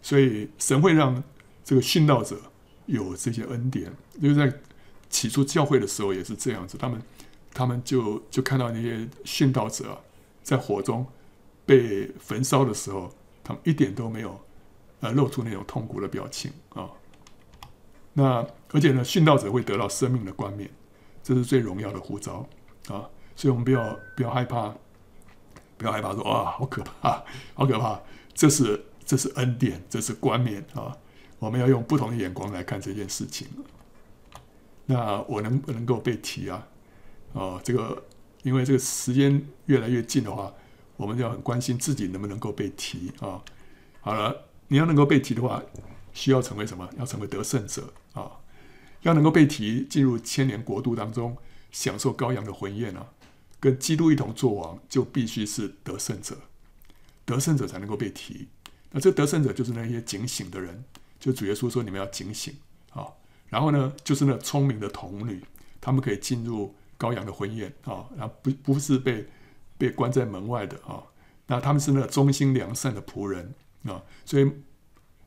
[0.00, 1.22] 所以神会让
[1.62, 2.40] 这个殉道者
[2.86, 4.58] 有这些恩典，因为在
[5.10, 6.98] 起初教会的时候也是这样子，他们。
[7.56, 10.02] 他们就就看到那些殉道者
[10.42, 11.06] 在火中
[11.64, 13.14] 被焚烧的时候，
[13.44, 14.40] 他们一点都没有
[14.98, 16.90] 呃露出那种痛苦的表情啊。
[18.12, 20.68] 那而且呢，殉道者会得到生命的冠冕，
[21.24, 22.46] 这是最荣耀的呼召
[22.88, 23.08] 啊！
[23.34, 24.72] 所以我们不要不要害怕，
[25.78, 27.98] 不要害怕说啊，好可怕，好可怕！
[28.34, 30.94] 这是这是恩典，这是冠冕啊！
[31.38, 33.48] 我们要用不同的眼光来看这件事情。
[34.86, 36.68] 那我能不能够被提啊？
[37.32, 38.04] 哦，这个
[38.42, 40.52] 因为这个时间越来越近的话，
[40.98, 43.42] 我们就要很关心自己能不能够被提啊、
[44.02, 45.62] 好了，你要能够被提的话，
[46.12, 46.86] 需要成为什么？
[46.98, 48.30] 要成为得胜者啊、
[49.04, 51.38] 要能够被提进入千年国度当中，
[51.72, 53.06] 享受羔羊的婚宴啊，
[53.58, 56.36] 跟基督一同作王，就必须是得胜者。
[57.24, 58.48] 得胜者才能够被提。
[58.90, 60.84] 那这得胜者就是那些警醒的人，
[61.18, 62.54] 就主耶稣说：“你们要警醒
[62.90, 63.06] 啊、！”
[63.48, 65.42] 然后呢，就是那聪明的童女，
[65.80, 66.74] 他们可以进入。
[66.96, 69.26] 羔羊的婚宴啊，然后不不是被
[69.76, 71.02] 被关在门外的啊，
[71.48, 73.52] 那他们是那个忠心良善的仆人
[73.84, 74.48] 啊，所以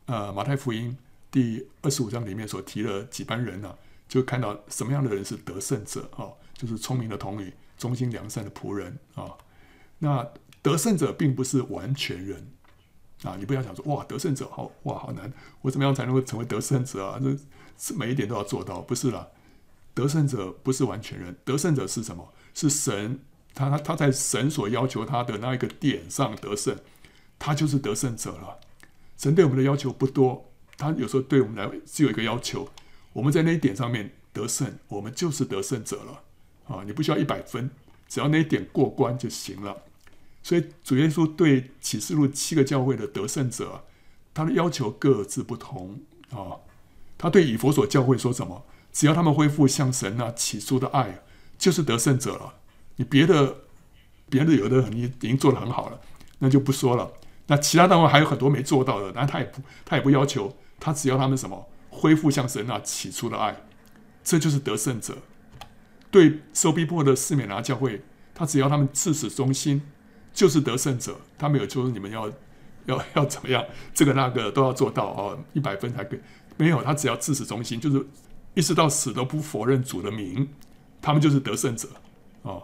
[0.06, 0.98] 呃马太福音
[1.38, 3.78] 第二十五章里面所提的几班人呢、
[4.10, 9.30] 就看到什么样的人是得胜者啊，就是聪明的童女、忠心良善的仆人啊。
[10.00, 10.28] 那
[10.64, 12.44] 得胜者并不是完全人
[13.22, 15.32] 啊，你不要想说哇得胜者好哇好难，
[15.62, 17.20] 我怎么样才能够成为得胜者啊？
[17.24, 17.38] 这
[17.78, 19.28] 是每一点都要做到，不是啦。
[19.94, 22.34] 得胜者不是完全人，得胜者是什么？
[22.56, 23.20] 是神，
[23.54, 26.76] 他他在神所要求他的那一个点上得胜，
[27.38, 28.58] 他就是得胜者了。
[29.20, 32.70] 神对我们的要求不多，他有时候对我们来只有一个要求，
[33.14, 36.24] 我们在那一点上面得胜，我们就是得胜者了。
[36.68, 37.70] 啊，你不需要一百分，
[38.08, 39.84] 只要那一点过关就行了。
[40.44, 43.84] 所以主耶稣对启示录七个教会的得胜者，
[44.34, 46.00] 他的要求各自不同
[46.30, 46.60] 啊。
[47.18, 48.64] 他对以弗所教会说什么？
[48.94, 51.24] 只要他们恢复像神那起初的爱，
[51.58, 52.54] 就是得胜者了。
[52.98, 53.58] 你别的，
[54.30, 56.00] 别的有的你已经做得很好了，
[56.40, 57.12] 那就不说了。
[57.48, 63.56] 那其他单位还有很多没做到的，但他也不，他也不要求，他只要他们什么恢复像神那起初的爱，
[64.24, 65.18] 这就是得胜者。
[66.10, 68.02] 对受逼迫的士勉拿教会，
[68.34, 69.82] 他只要他们至死忠心，
[70.34, 71.20] 就是得胜者。
[71.38, 72.32] 他没有说你们要
[72.86, 73.64] 要要怎么样，
[73.94, 76.20] 这个那个都要做到哦，一百分才可以。
[76.58, 78.06] 没有，他只要至死忠心，就是。
[78.54, 80.50] 一直到死都不否认主的名，
[81.00, 81.88] 他们就是得胜者
[82.42, 82.58] 啊。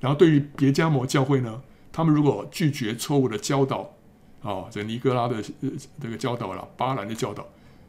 [0.00, 1.60] 然后对于别迦摩教会呢，
[1.92, 3.92] 他们如果拒绝错误的教导
[4.42, 5.42] 哦，这尼哥拉的
[6.00, 7.46] 这个教导了，巴兰的教导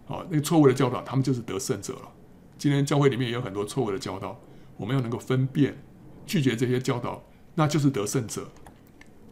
[0.07, 2.11] 哦，那个错误的教导，他们就是得胜者了。
[2.57, 4.39] 今天教会里面也有很多错误的教导，
[4.77, 5.81] 我们要能够分辨，
[6.25, 7.23] 拒绝这些教导，
[7.55, 8.49] 那就是得胜者。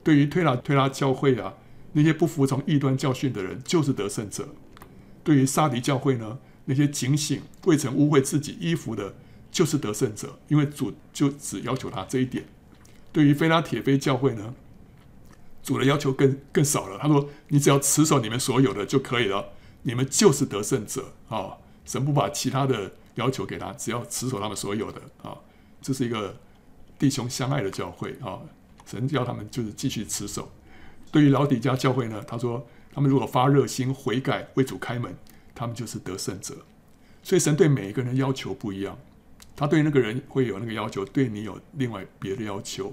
[0.03, 1.53] 对于推拉推拉教会啊，
[1.91, 4.47] 那些不服从异端教训的人，就是得胜者。
[5.23, 9.13] 对于撒迪教会呢，那些警醒未曾污秽自己衣服的，
[9.51, 12.45] 就是得胜者，因为主就只要求他这一点。
[13.11, 14.55] 对于非拉铁非教会呢，
[15.63, 16.97] 主的要求更更少了。
[16.97, 19.49] 他说：“你只要持守你们所有的就可以了，
[19.83, 21.57] 你们就是得胜者啊！
[21.85, 25.37] 神不把其他的要求给他，只要持守他们所有的啊。
[25.81, 26.37] 这是一个
[26.97, 28.39] 弟兄相爱的教会啊。
[28.85, 30.51] 神叫他们就是继续持守。
[31.11, 35.15] 对于老底嘉教会呢，他说。”他们如果发热心悔改为主开门，
[35.53, 36.55] 他们就是得胜者。
[37.21, 38.97] 所以神对每一个人要求不一样，
[39.55, 42.91] 他对那个人会有那个要求，对你有另外别的要求。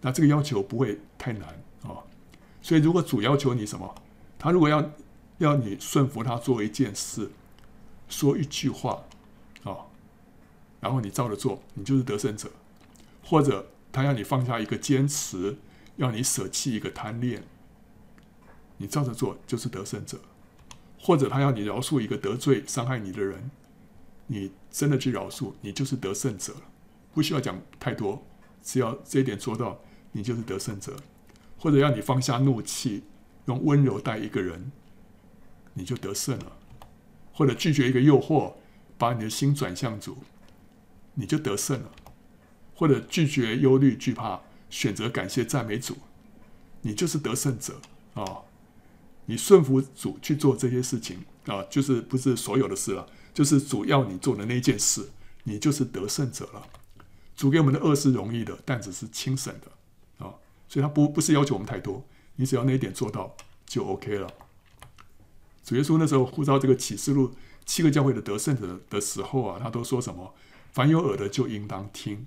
[0.00, 1.62] 那这个要求不会太难。
[2.66, 3.94] 所以如果主要求你什么，
[4.36, 4.90] 他如果要
[5.38, 7.30] 要你顺服他做一件事，
[8.08, 9.04] 说一句话
[9.62, 9.86] 啊，
[10.80, 12.50] 然后你照着做，你就是得胜者。
[13.22, 15.58] 或者他要你放下一个坚持，
[15.94, 17.44] 要你舍弃一个贪恋。
[18.78, 20.18] 你照着做就是得胜者，
[20.98, 23.48] 或者他要你饶恕一个得罪伤害你的人，
[24.26, 26.52] 你真的去饶恕，你就是得胜者，
[27.14, 28.26] 不需要讲太多，
[28.60, 29.78] 只要这一点做到，
[30.10, 30.96] 你就是得胜者。
[31.66, 33.02] 或者要你放下怒气，
[33.46, 34.70] 用温柔待一个人，
[35.74, 36.52] 你就得胜了。
[37.32, 38.52] 或者拒绝一个诱惑，
[38.96, 40.18] 把你的心转向主，
[41.14, 41.90] 你就得胜了。
[42.76, 44.40] 或者拒绝忧虑惧怕，
[44.70, 45.96] 选择感谢赞美主，
[46.82, 47.80] 你就是得胜者
[48.14, 48.42] 啊。
[49.24, 55.08] 你顺服主去做这些事情啊，就是不是所有的事了，就是主要你做的那件事，
[55.42, 56.64] 你就是得胜者了。
[57.34, 59.72] 主给我们的恶是容易的，但只是轻省的，
[60.68, 62.04] 所以他不不是要求我们太多，
[62.36, 63.36] 你只要那一点做到
[63.66, 64.28] 就 OK 了。
[65.64, 70.34] 主耶稣那时候呼召这个启示录七个教会的得胜者的时候啊，他都说什么？
[70.72, 72.26] 凡有耳的就应当听。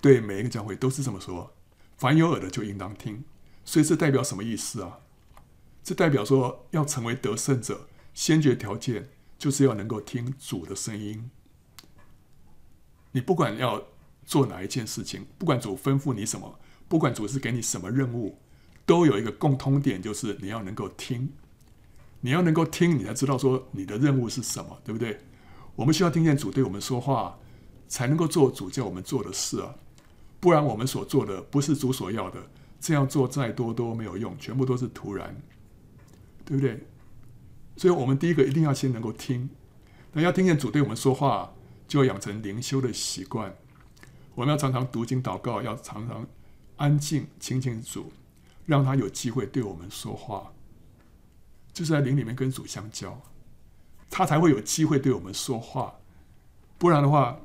[0.00, 1.54] 对每一个教会都是这么说，
[1.96, 3.24] 凡有耳的就应当听。
[3.64, 4.98] 所以这代表什么意思啊？
[5.84, 9.08] 这代表说，要成为得胜者，先决条件
[9.38, 11.30] 就是要能够听主的声音。
[13.12, 13.84] 你不管要
[14.26, 16.58] 做哪一件事情，不管主吩咐你什么，
[16.92, 18.36] 不管主是给你什么任务，
[18.84, 21.32] 都有一个共通点，就是你要能够听。
[22.20, 25.18] 你要能够听，你才知道说你的任务是什么，对不对？
[25.74, 27.38] 我们需要听见主对我们说话，
[27.88, 29.74] 才能够做主叫我们做的事啊。
[30.38, 32.38] 不然我们所做的不是主所要的，
[32.78, 35.34] 这样做再多都没有用，全部都是徒然。
[36.44, 36.78] 对不对？
[37.78, 39.48] 所以，我们第一个一定要先能够听。
[40.12, 41.54] 那要听见主对我们说话，
[41.88, 43.56] 就要养成灵修的习惯。
[44.34, 46.26] 我们要常常读经祷告，要常常
[46.82, 48.12] 安静亲近主，
[48.66, 50.52] 让他有机会对我们说话。
[51.72, 53.22] 就是在灵里面跟主相交，
[54.10, 56.00] 他才会有机会对我们说话。
[56.78, 57.38] 不然的话，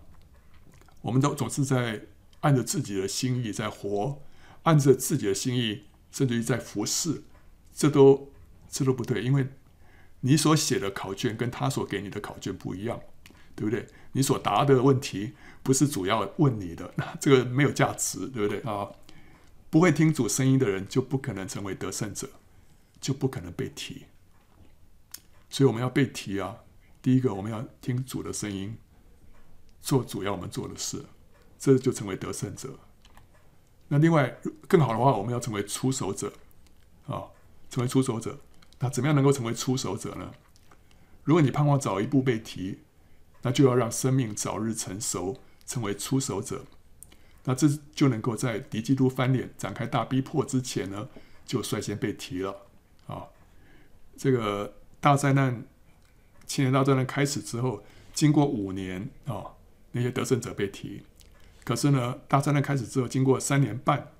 [1.01, 2.01] 我们都总是在
[2.39, 4.23] 按着自己的心意在活，
[4.63, 7.21] 按着自己的心意，甚至于在服侍，
[7.71, 8.31] 这都。
[8.69, 9.47] 这都不对，因为
[10.19, 12.99] 你所写的考卷跟他所给你的考卷不一样，
[13.55, 13.87] 对不对？
[14.11, 15.31] 你所答的问题
[15.63, 18.91] 不是主要问你的，那这个没有价值，对不对啊？
[19.69, 22.29] 不会听主声音的人就不可能成为得胜者，
[23.01, 24.05] 就不可能被提。
[25.49, 26.57] 所以我们要被提啊！
[27.01, 28.77] 第一个，我们要听主的声音，
[29.81, 31.05] 做主要我们做的事，
[31.57, 32.79] 这就成为得胜者。
[33.87, 34.37] 那另外
[34.67, 36.33] 更好的话，我们要成为出手者
[37.05, 37.31] 啊，
[37.69, 38.39] 成为出手者。
[38.79, 40.33] 那怎么样能够成为出手者呢？
[41.23, 42.79] 如果你盼望早一步被提，
[43.41, 46.65] 那就要让生命早日成熟，成为出手者。
[47.49, 51.07] 那这就能够在敌基督翻脸、展开大逼迫之前呢，
[51.45, 52.53] 就率先被提了
[53.07, 53.23] 啊。
[54.17, 55.65] 这个大灾难，
[56.45, 57.81] 七年大灾难开始之后，
[58.13, 59.55] 经过五年啊，
[59.93, 61.03] 那些得胜者被提。
[61.63, 64.11] 可是呢，大灾难开始之后，经过三年半，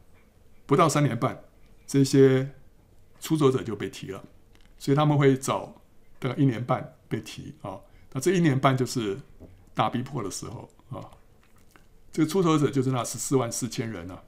[0.66, 1.44] 不到三年半，
[1.86, 2.50] 这些
[3.20, 4.24] 出走者就被提了。
[4.80, 5.82] 所以他们会早
[6.18, 7.78] 大概一年半被提啊，
[8.14, 9.20] 那这一年半就是
[9.74, 11.04] 大逼迫的时候啊。
[12.18, 14.24] 这个出手者就是那十四万四千人啊，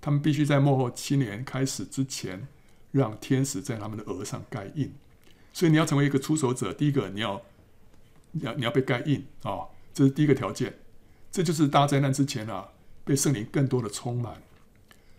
[0.00, 2.48] 他们必须在末后七年开始之前，
[2.90, 4.94] 让天使在他们的额上盖印。
[5.52, 7.42] 所以你要成为一个出手者，第一个你要
[8.30, 10.78] 你要你要被盖印啊，这是第一个条件。
[11.30, 12.70] 这就是大灾难之前啊，
[13.04, 14.40] 被圣灵更多的充满。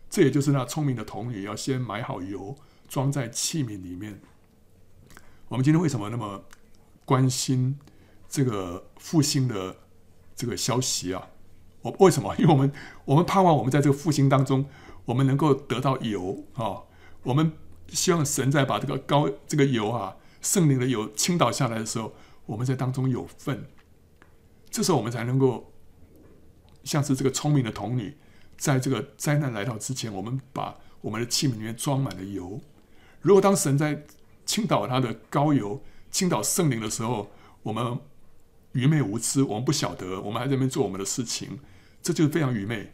[0.10, 2.58] 这也就是那聪明的童女要先买好油，
[2.90, 4.20] 装在器皿里面。
[5.48, 6.44] 我们今天为什么那么
[7.06, 7.78] 关心
[8.28, 9.78] 这个复兴的
[10.36, 11.28] 这个消息啊。
[11.86, 12.36] 我为什么？
[12.38, 12.72] 因为我们
[13.06, 14.66] 我们盼望我们在这个复兴当中，
[15.06, 16.82] 我们能够得到油啊。
[17.22, 17.52] 我们
[17.90, 22.14] 希望神在把这个高这个油啊，圣灵的油倾倒下来的时候，
[22.48, 23.68] 我们在当中有份。
[24.72, 25.72] 这时候我们才能够
[26.84, 28.18] 像是这个聪明的童女，
[28.58, 32.60] 在这个灾难来到之前，我们把我们的器皿里面装满了油。
[33.22, 34.04] 如果当神在
[34.44, 37.30] 倾倒他的膏油、倾倒圣灵的时候，
[37.62, 38.00] 我们
[38.72, 41.60] 愚昧无知，我们不晓得，我们还在那边做我们的事情，
[42.06, 42.92] 这就是非常愚昧。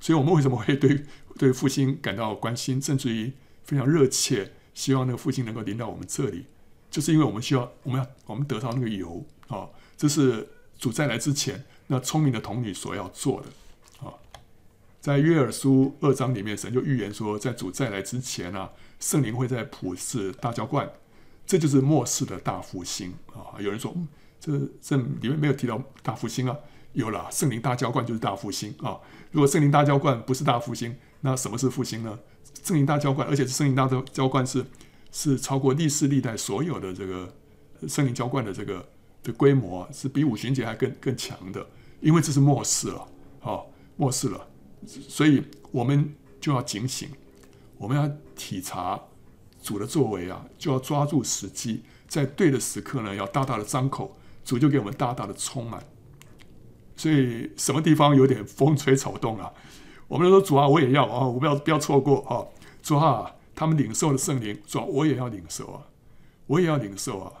[0.00, 1.04] 所以，我们为什么会 对
[1.36, 3.30] 对复兴感到关心，甚至于
[3.62, 6.46] 非常热切，希望那个复兴能够临到我们这里，
[6.90, 10.48] 就是因为我们需要，我们要我们得到那个油啊，这是
[10.78, 14.14] 主再来之前那聪明的童女所要做的啊。
[15.00, 20.90] 在约珥书二章里面，神就预言说，在主再来之前啊，圣灵会在普世大浇灌。
[21.46, 23.60] 这就是末世的大复兴啊！
[23.60, 24.08] 有人说，嗯，
[24.40, 26.56] 这这里面没有提到大复兴啊？
[26.94, 28.98] 有了，圣灵大浇灌就是大复兴啊！
[29.30, 32.18] 如果圣灵大浇灌不是大复兴，那什么是复兴呢？
[32.62, 34.64] 圣灵大浇灌，而且是圣灵大浇浇灌是
[35.12, 37.32] 是超过历史历代所有的这个
[37.86, 38.88] 圣灵浇灌的这个
[39.22, 41.66] 的规模，是比五旬节还更更强的，
[42.00, 43.06] 因为这是末世了，
[43.40, 44.48] 好，末世了，
[44.86, 47.08] 所以我们就要警醒，
[47.76, 49.00] 我们要体察。
[49.62, 54.14] 主的作为啊，就要抓住时机，在对的时刻呢，要大大的张口，
[54.44, 55.82] 主就给我们大大的充满。
[56.96, 59.52] 所以什么地方有点风吹草动啊，
[60.08, 62.46] 我们说主啊，我也要啊，我不要不要错过啊，
[62.82, 65.86] 主啊，他们领受了圣灵，主啊，我也要领受啊，
[66.46, 67.32] 我也要领受啊，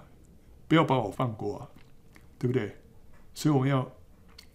[0.68, 1.68] 不要把我放过啊，
[2.38, 2.76] 对不对？
[3.34, 3.90] 所以我们要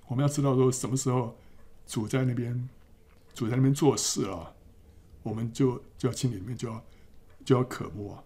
[0.07, 1.37] 我们要知道说什么时候
[1.85, 2.69] 主在那边，
[3.33, 4.53] 主在那边做事啊，
[5.23, 6.83] 我们就就要心里面就要。
[7.45, 8.21] 就要渴慕啊，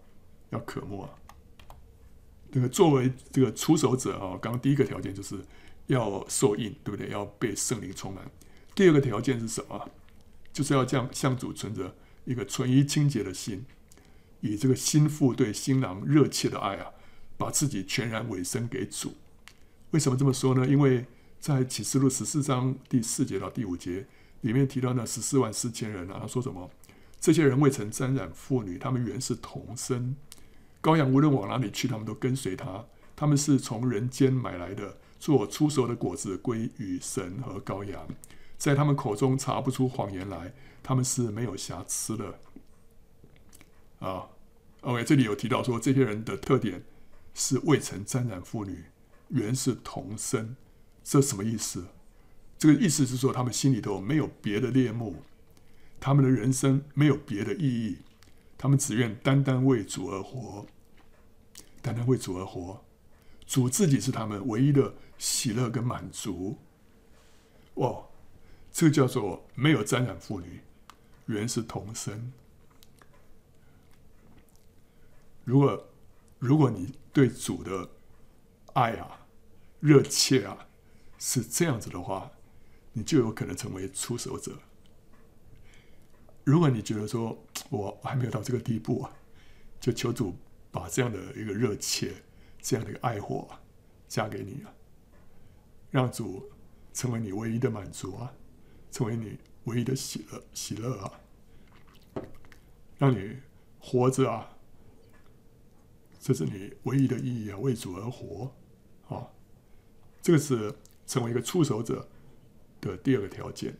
[0.49, 1.09] 要渴慕啊。
[2.51, 5.37] 这个作为这个出手者啊，刚刚第一个条件就是
[5.87, 7.09] 要受印，对不对？
[7.09, 8.23] 要被圣灵充满。
[8.75, 9.89] 第二个条件是什么？
[10.51, 13.65] 就是要这样向主存着一个纯一清洁的心，
[14.41, 16.91] 以这个心腹对新郎热切的爱啊，
[17.37, 19.13] 把自己全然委身给主。
[19.91, 20.67] 为什么这么说呢？
[20.67, 21.05] 因为
[21.39, 24.05] 在启示录十四章第四节到第五节
[24.41, 26.69] 里面提到那十四万四千人啊，他说什么？
[27.19, 30.15] 这些人未曾沾染妇女，他们原是童身。
[30.81, 32.85] 羔羊无论往哪里去，他们都跟随他。
[33.15, 38.05] 他们是从人间买来的，做出熟的果子归于神和羔羊。
[38.57, 40.53] 在他们口中查不出谎言来，
[40.83, 42.39] 他们是没有瑕疵的。
[43.99, 44.27] 啊
[44.81, 46.83] ，OK，这里有提到说，这些人的特点
[47.33, 48.83] 是未曾沾染妇女，
[49.29, 50.57] 原是童身。
[51.05, 51.85] 这什么意思？
[52.57, 55.23] 这个意思是说，他们心里头没有别的恋慕。
[56.01, 57.99] 他们的人生没有别的意义，
[58.57, 60.65] 他们只愿单单为主而活，
[61.81, 62.83] 单单为主而活。
[63.45, 66.57] 主自己是他们唯一的喜乐跟满足。
[67.75, 68.05] 哇，
[68.71, 70.61] 这个叫做没有沾染妇女，
[71.25, 72.31] 原是童生。
[75.43, 75.89] 如果
[76.39, 77.89] 如果你对主的
[78.73, 79.27] 爱啊、
[79.79, 80.67] 热切啊
[81.19, 82.31] 是这样子的话，
[82.93, 84.57] 你就有可能成为出手者。
[86.43, 89.11] 如果你觉得说我还没有到这个地步啊，
[89.79, 90.35] 就求主
[90.71, 92.23] 把这样的一个热切、
[92.63, 93.47] 这样的一个爱火
[94.07, 94.73] 嫁给你啊，
[95.91, 96.51] 让主
[96.93, 98.33] 成为你唯一的满足啊，
[98.89, 101.19] 成为你唯一的喜乐、喜乐啊，
[102.97, 103.37] 让你
[103.79, 104.57] 活着啊，
[106.19, 108.51] 这是你唯一的意义啊，为主而活
[109.07, 109.29] 啊，
[110.23, 110.73] 这个是
[111.05, 112.09] 成为一个出手者
[112.81, 113.77] 的第二个条件，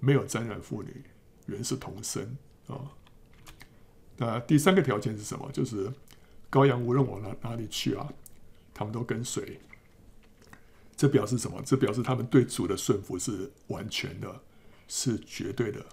[0.00, 1.04] 没有沾染妇女。
[1.46, 2.92] 原是同身啊，
[4.16, 5.50] 那第三个条件是什么？
[5.50, 5.92] 就是
[6.52, 8.12] 羔羊无论往哪哪里去啊，
[8.74, 9.58] 他们都跟随。
[10.94, 11.60] 这表示什么？
[11.64, 14.42] 这表示他们对主的顺服是完全的，
[14.86, 15.84] 是绝对的，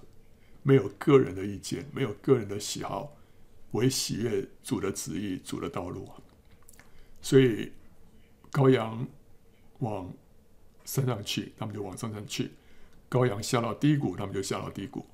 [0.61, 3.15] 没有个人的意见，没有个人的喜好，
[3.71, 6.07] 唯喜悦主的旨意、主的道路。
[7.21, 7.71] 所以
[8.51, 9.07] 羔羊
[9.79, 10.13] 往
[10.83, 12.49] 山上去，他们就往山上去；
[13.09, 15.05] 羔羊下到低谷，他们就下到低谷。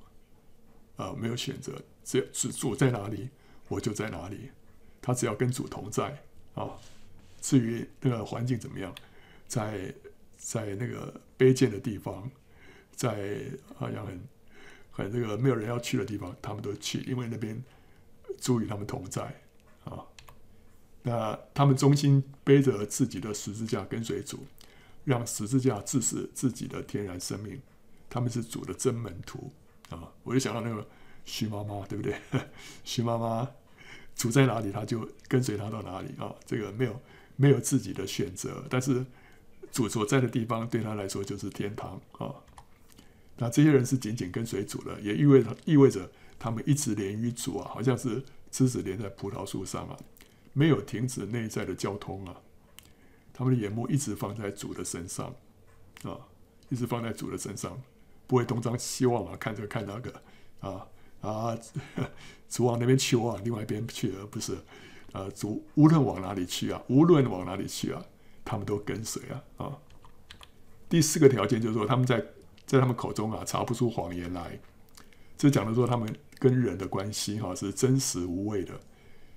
[0.96, 3.30] 啊，没有选择，只要是主在哪里，
[3.68, 4.50] 我就在哪里。
[5.06, 6.20] 他只要跟主同在
[6.56, 6.68] 啊。
[7.40, 8.92] 至于那个环境怎么样，
[9.46, 9.94] 在
[10.36, 12.28] 在那个卑贱的地方，
[12.92, 13.40] 在
[13.76, 14.20] 好像很
[14.90, 17.62] 很这个没有人要去的地方，他们都去，因为那边
[18.40, 19.22] 主与他们同在
[19.84, 20.04] 啊。
[21.04, 24.44] 那他们忠心背着自己的十字架跟随主，
[25.04, 27.62] 让十字架致死自己的天然生命。
[28.10, 29.52] 他们是主的真门徒。
[29.90, 30.84] 啊，我就想到那个
[31.24, 32.18] 徐妈妈，对不对？
[32.82, 33.48] 徐妈妈
[34.16, 36.34] 主在哪里，他就跟随他到哪里啊。
[36.44, 37.00] 这个没有
[37.36, 39.06] 没有自己的选择，但是
[39.70, 42.34] 主所在的地方对他来说就是天堂啊。
[43.36, 49.98] 那这些人是紧紧跟随主的，也意味着意味着他们一直连于主啊，好像是枝子连在葡萄树上啊，
[50.54, 52.34] 没有停止内在的交通啊。
[53.34, 55.26] 他们的眼目一直放在主的身上
[56.04, 56.16] 啊，
[56.70, 57.78] 一直放在主的身上，
[58.26, 60.22] 不会东张西望啊，看这个看那个
[60.60, 60.86] 啊
[61.20, 61.56] 啊，
[62.48, 64.56] 主往那边去，我往另外一边去，而不是
[65.12, 68.02] 啊，主无论往哪里去啊，无论往哪里去啊，
[68.44, 69.78] 他们都跟随啊啊。
[70.88, 72.24] 第四个条件就是说，他们在。
[72.66, 74.58] 在他们口中啊，查不出谎言来。
[75.38, 78.74] 这讲的说，他们跟人的关系哈是真实无伪的，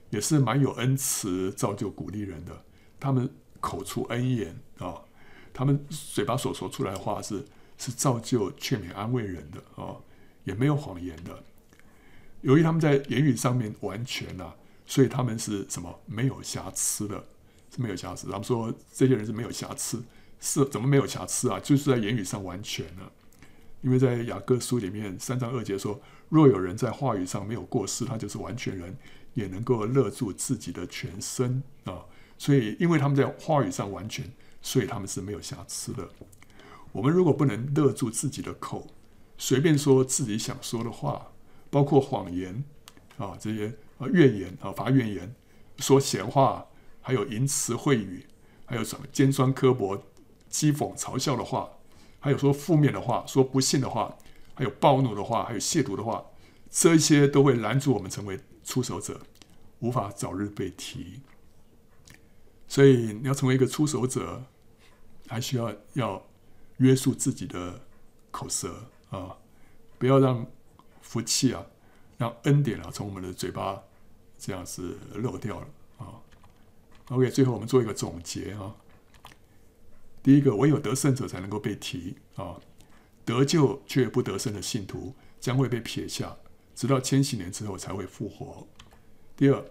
[0.09, 2.63] 也是蛮有恩慈，造就鼓励人的。
[2.99, 4.99] 他们口出恩言啊，
[5.53, 7.45] 他们嘴巴所说出来的话是
[7.77, 9.95] 是造就劝勉安慰人的啊，
[10.43, 11.43] 也没有谎言的。
[12.41, 14.53] 由于他们在言语上面完全呐，
[14.85, 15.99] 所以他们是什么？
[16.05, 17.23] 没有瑕疵的，
[17.75, 18.27] 是没有瑕疵。
[18.27, 20.03] 他们说这些人是没有瑕疵，
[20.39, 21.59] 是怎么没有瑕疵啊？
[21.59, 23.11] 就是在言语上完全了。
[23.81, 28.97] 因为在雅各书里面三章二节说：“若有人在话语上没有过失，他就是完全人，
[29.33, 32.05] 也能够勒住自己的全身啊。”
[32.37, 34.29] 所以，因为他们在话语上完全，
[34.61, 36.09] 所以他们是没有瑕疵的。
[36.91, 38.87] 我们如果不能勒住自己的口，
[39.37, 41.31] 随便说自己想说的话，
[41.69, 42.63] 包括谎言
[43.17, 45.35] 啊，这些啊怨言啊发怨言，
[45.77, 46.65] 说闲话，
[47.01, 48.25] 还有淫词秽语，
[48.65, 49.97] 还有什么尖酸刻薄、
[50.51, 51.69] 讥讽嘲笑的话。
[52.21, 54.17] 还有说负面的话，说不幸的话，
[54.53, 56.25] 还有暴怒的话，还有亵渎的话，
[56.69, 59.21] 这些都会拦住我们成为出手者，
[59.79, 61.21] 无法早日被提。
[62.67, 64.43] 所以你要成为一个出手者，
[65.27, 66.27] 还需要要
[66.77, 67.79] 约束自己的
[68.31, 69.37] 口舌啊，
[69.97, 70.45] 不要让
[71.09, 71.65] 福气啊，
[72.19, 73.81] 让恩典啊从我们的嘴巴
[74.37, 76.21] 这样子漏掉了啊。
[77.07, 78.75] OK，最后我们做一个总结啊。
[80.21, 82.61] 第一个，唯有得胜者才能够被提啊！
[83.25, 86.37] 得救却不得胜的信徒将会被撇下，
[86.75, 88.67] 直到千禧年之后才会复活。
[89.35, 89.65] 第二，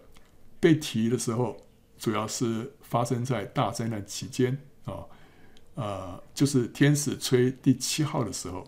[0.59, 1.57] 被提的时候，
[1.99, 5.07] 主要是发生在大灾难期间啊，
[5.77, 8.67] 呃，就是天使吹第七号的时候，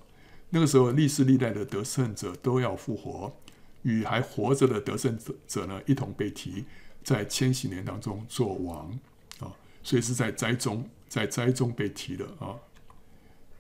[0.51, 3.33] 那个时候历世历代的得胜者都要复活，
[3.83, 6.65] 与还活着的得胜者者呢一同被提，
[7.03, 8.91] 在千禧年当中做王
[9.39, 9.51] 啊，
[9.83, 10.89] 所以是在灾中。
[11.11, 12.55] 在灾中被提的啊，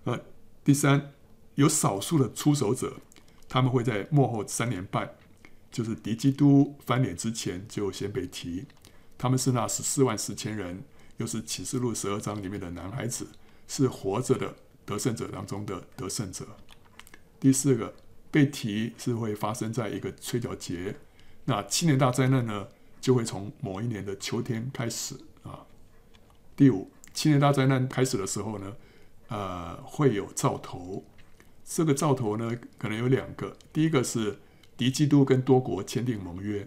[0.05, 0.21] 呃，
[0.63, 1.11] 第三，
[1.57, 2.99] 有少数的出手者，
[3.49, 5.17] 他们会在末后三年半，
[5.69, 8.67] 就是敌基督翻脸之前就先被提。
[9.19, 10.85] 他们是那十四万四千人，
[11.17, 13.27] 又是启示录十二章里面的男孩子，
[13.67, 16.47] 是活着的得胜者当中的得胜者。
[17.41, 17.95] 第四个
[18.31, 20.95] 被提是会发生在一个吹角节，
[21.47, 22.69] 那七年大灾难呢，
[23.01, 25.67] 就会从某一年的秋天开始啊。
[26.55, 26.91] 第五。
[27.13, 28.77] 七年大灾难开始的时候呢，
[29.29, 31.05] 呃，会有兆头。
[31.65, 33.57] 这个兆头呢，可能有两个。
[33.73, 34.39] 第一个是
[34.77, 36.65] 敌基督跟多国签订盟约；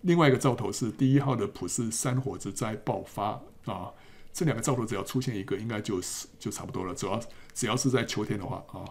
[0.00, 3.92] 另外一个兆头是第一号的普世山火之灾爆发啊。
[4.32, 6.92] 这两个兆头只要出现一个，应该就是就差不多了。
[6.92, 7.20] 主要
[7.54, 8.82] 只要是在秋天的话啊。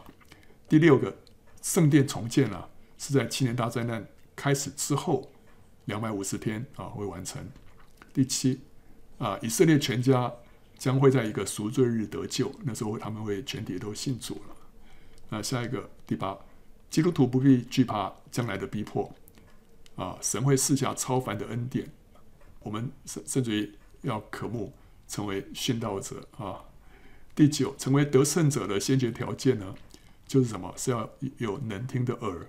[0.68, 1.18] 第六个
[1.62, 5.32] 圣殿重建啊，是在七年大灾难开始之后
[5.86, 7.48] 两百五十天啊会完成。
[8.14, 8.62] 第七
[9.18, 10.34] 啊，以色列全家。
[10.80, 14.56] 将会在一个赎罪日得救，那时候他们会全体都信主了。
[15.30, 16.38] 那下一个第八，
[16.88, 19.12] 基督徒不必惧怕将来的逼迫，
[19.96, 21.90] 啊，神会赐下超凡的恩典，
[22.60, 24.72] 我们甚甚至于要渴慕
[25.08, 26.62] 成为殉道者啊。
[27.34, 29.74] 第九，成为得胜者的先决条件呢，
[30.28, 30.74] 就是什么？
[30.76, 32.48] 是要有能听的耳，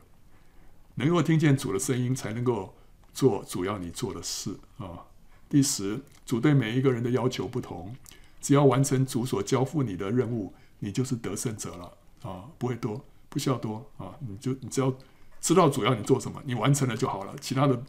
[0.97, 2.75] 能够听见主的声音，才能够
[3.15, 5.07] 做主要你做的事啊。
[5.49, 7.95] 第十，主对每一个人的要求不同。
[8.41, 12.45] 只要完成主所交付你的任务，你就是得胜者了啊！
[12.57, 14.15] 不会多，不需要多啊！
[14.21, 14.95] 你就你只要
[15.41, 17.83] 知道主要你做什么，你完成了就好了，其他的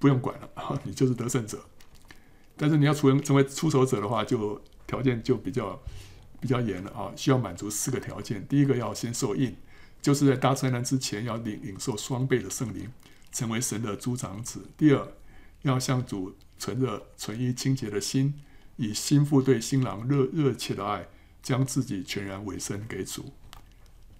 [0.00, 0.76] 不用管了啊！
[0.82, 1.64] 你就是得胜者。
[2.56, 5.80] 但是你要成为成为出手者的话，就条件就比较
[6.40, 7.12] 比较严了啊！
[7.16, 9.56] 需要满足四个条件：第一个要先受印，
[10.02, 12.90] 就是在大灾难之前要领领受双倍的圣灵，
[13.32, 15.08] 成为神的诸长子；第二，
[15.62, 18.34] 要向主存着纯一清洁的心。
[18.76, 21.08] 以新妇对新郎热热切的爱，
[21.42, 23.32] 将自己全然委身给主。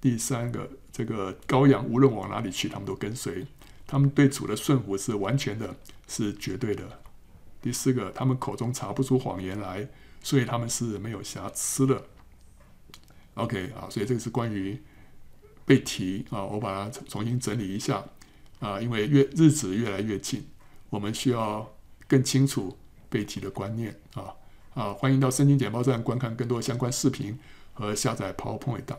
[0.00, 3.46] 第三个，这个羔羊无论往哪里去，他们都跟随。
[3.86, 5.76] 他们对主的顺服是完全的，
[6.08, 7.00] 是绝对的。
[7.60, 9.86] 第四个，他们口中查不出谎言来，
[10.26, 12.02] 所以他们是没有瑕疵的。
[13.34, 14.76] OK 啊，所以这个是关于
[15.64, 18.04] 背题啊，我把它重新整理一下
[18.58, 20.44] 啊，因为越日子越来越近，
[20.90, 21.72] 我们需要
[22.08, 22.76] 更清楚
[23.08, 24.34] 背题的观念啊。
[24.74, 27.38] 啊，欢迎到圣经简报站观看更多相关视频
[27.72, 28.98] 和下载 PowerPoint 档。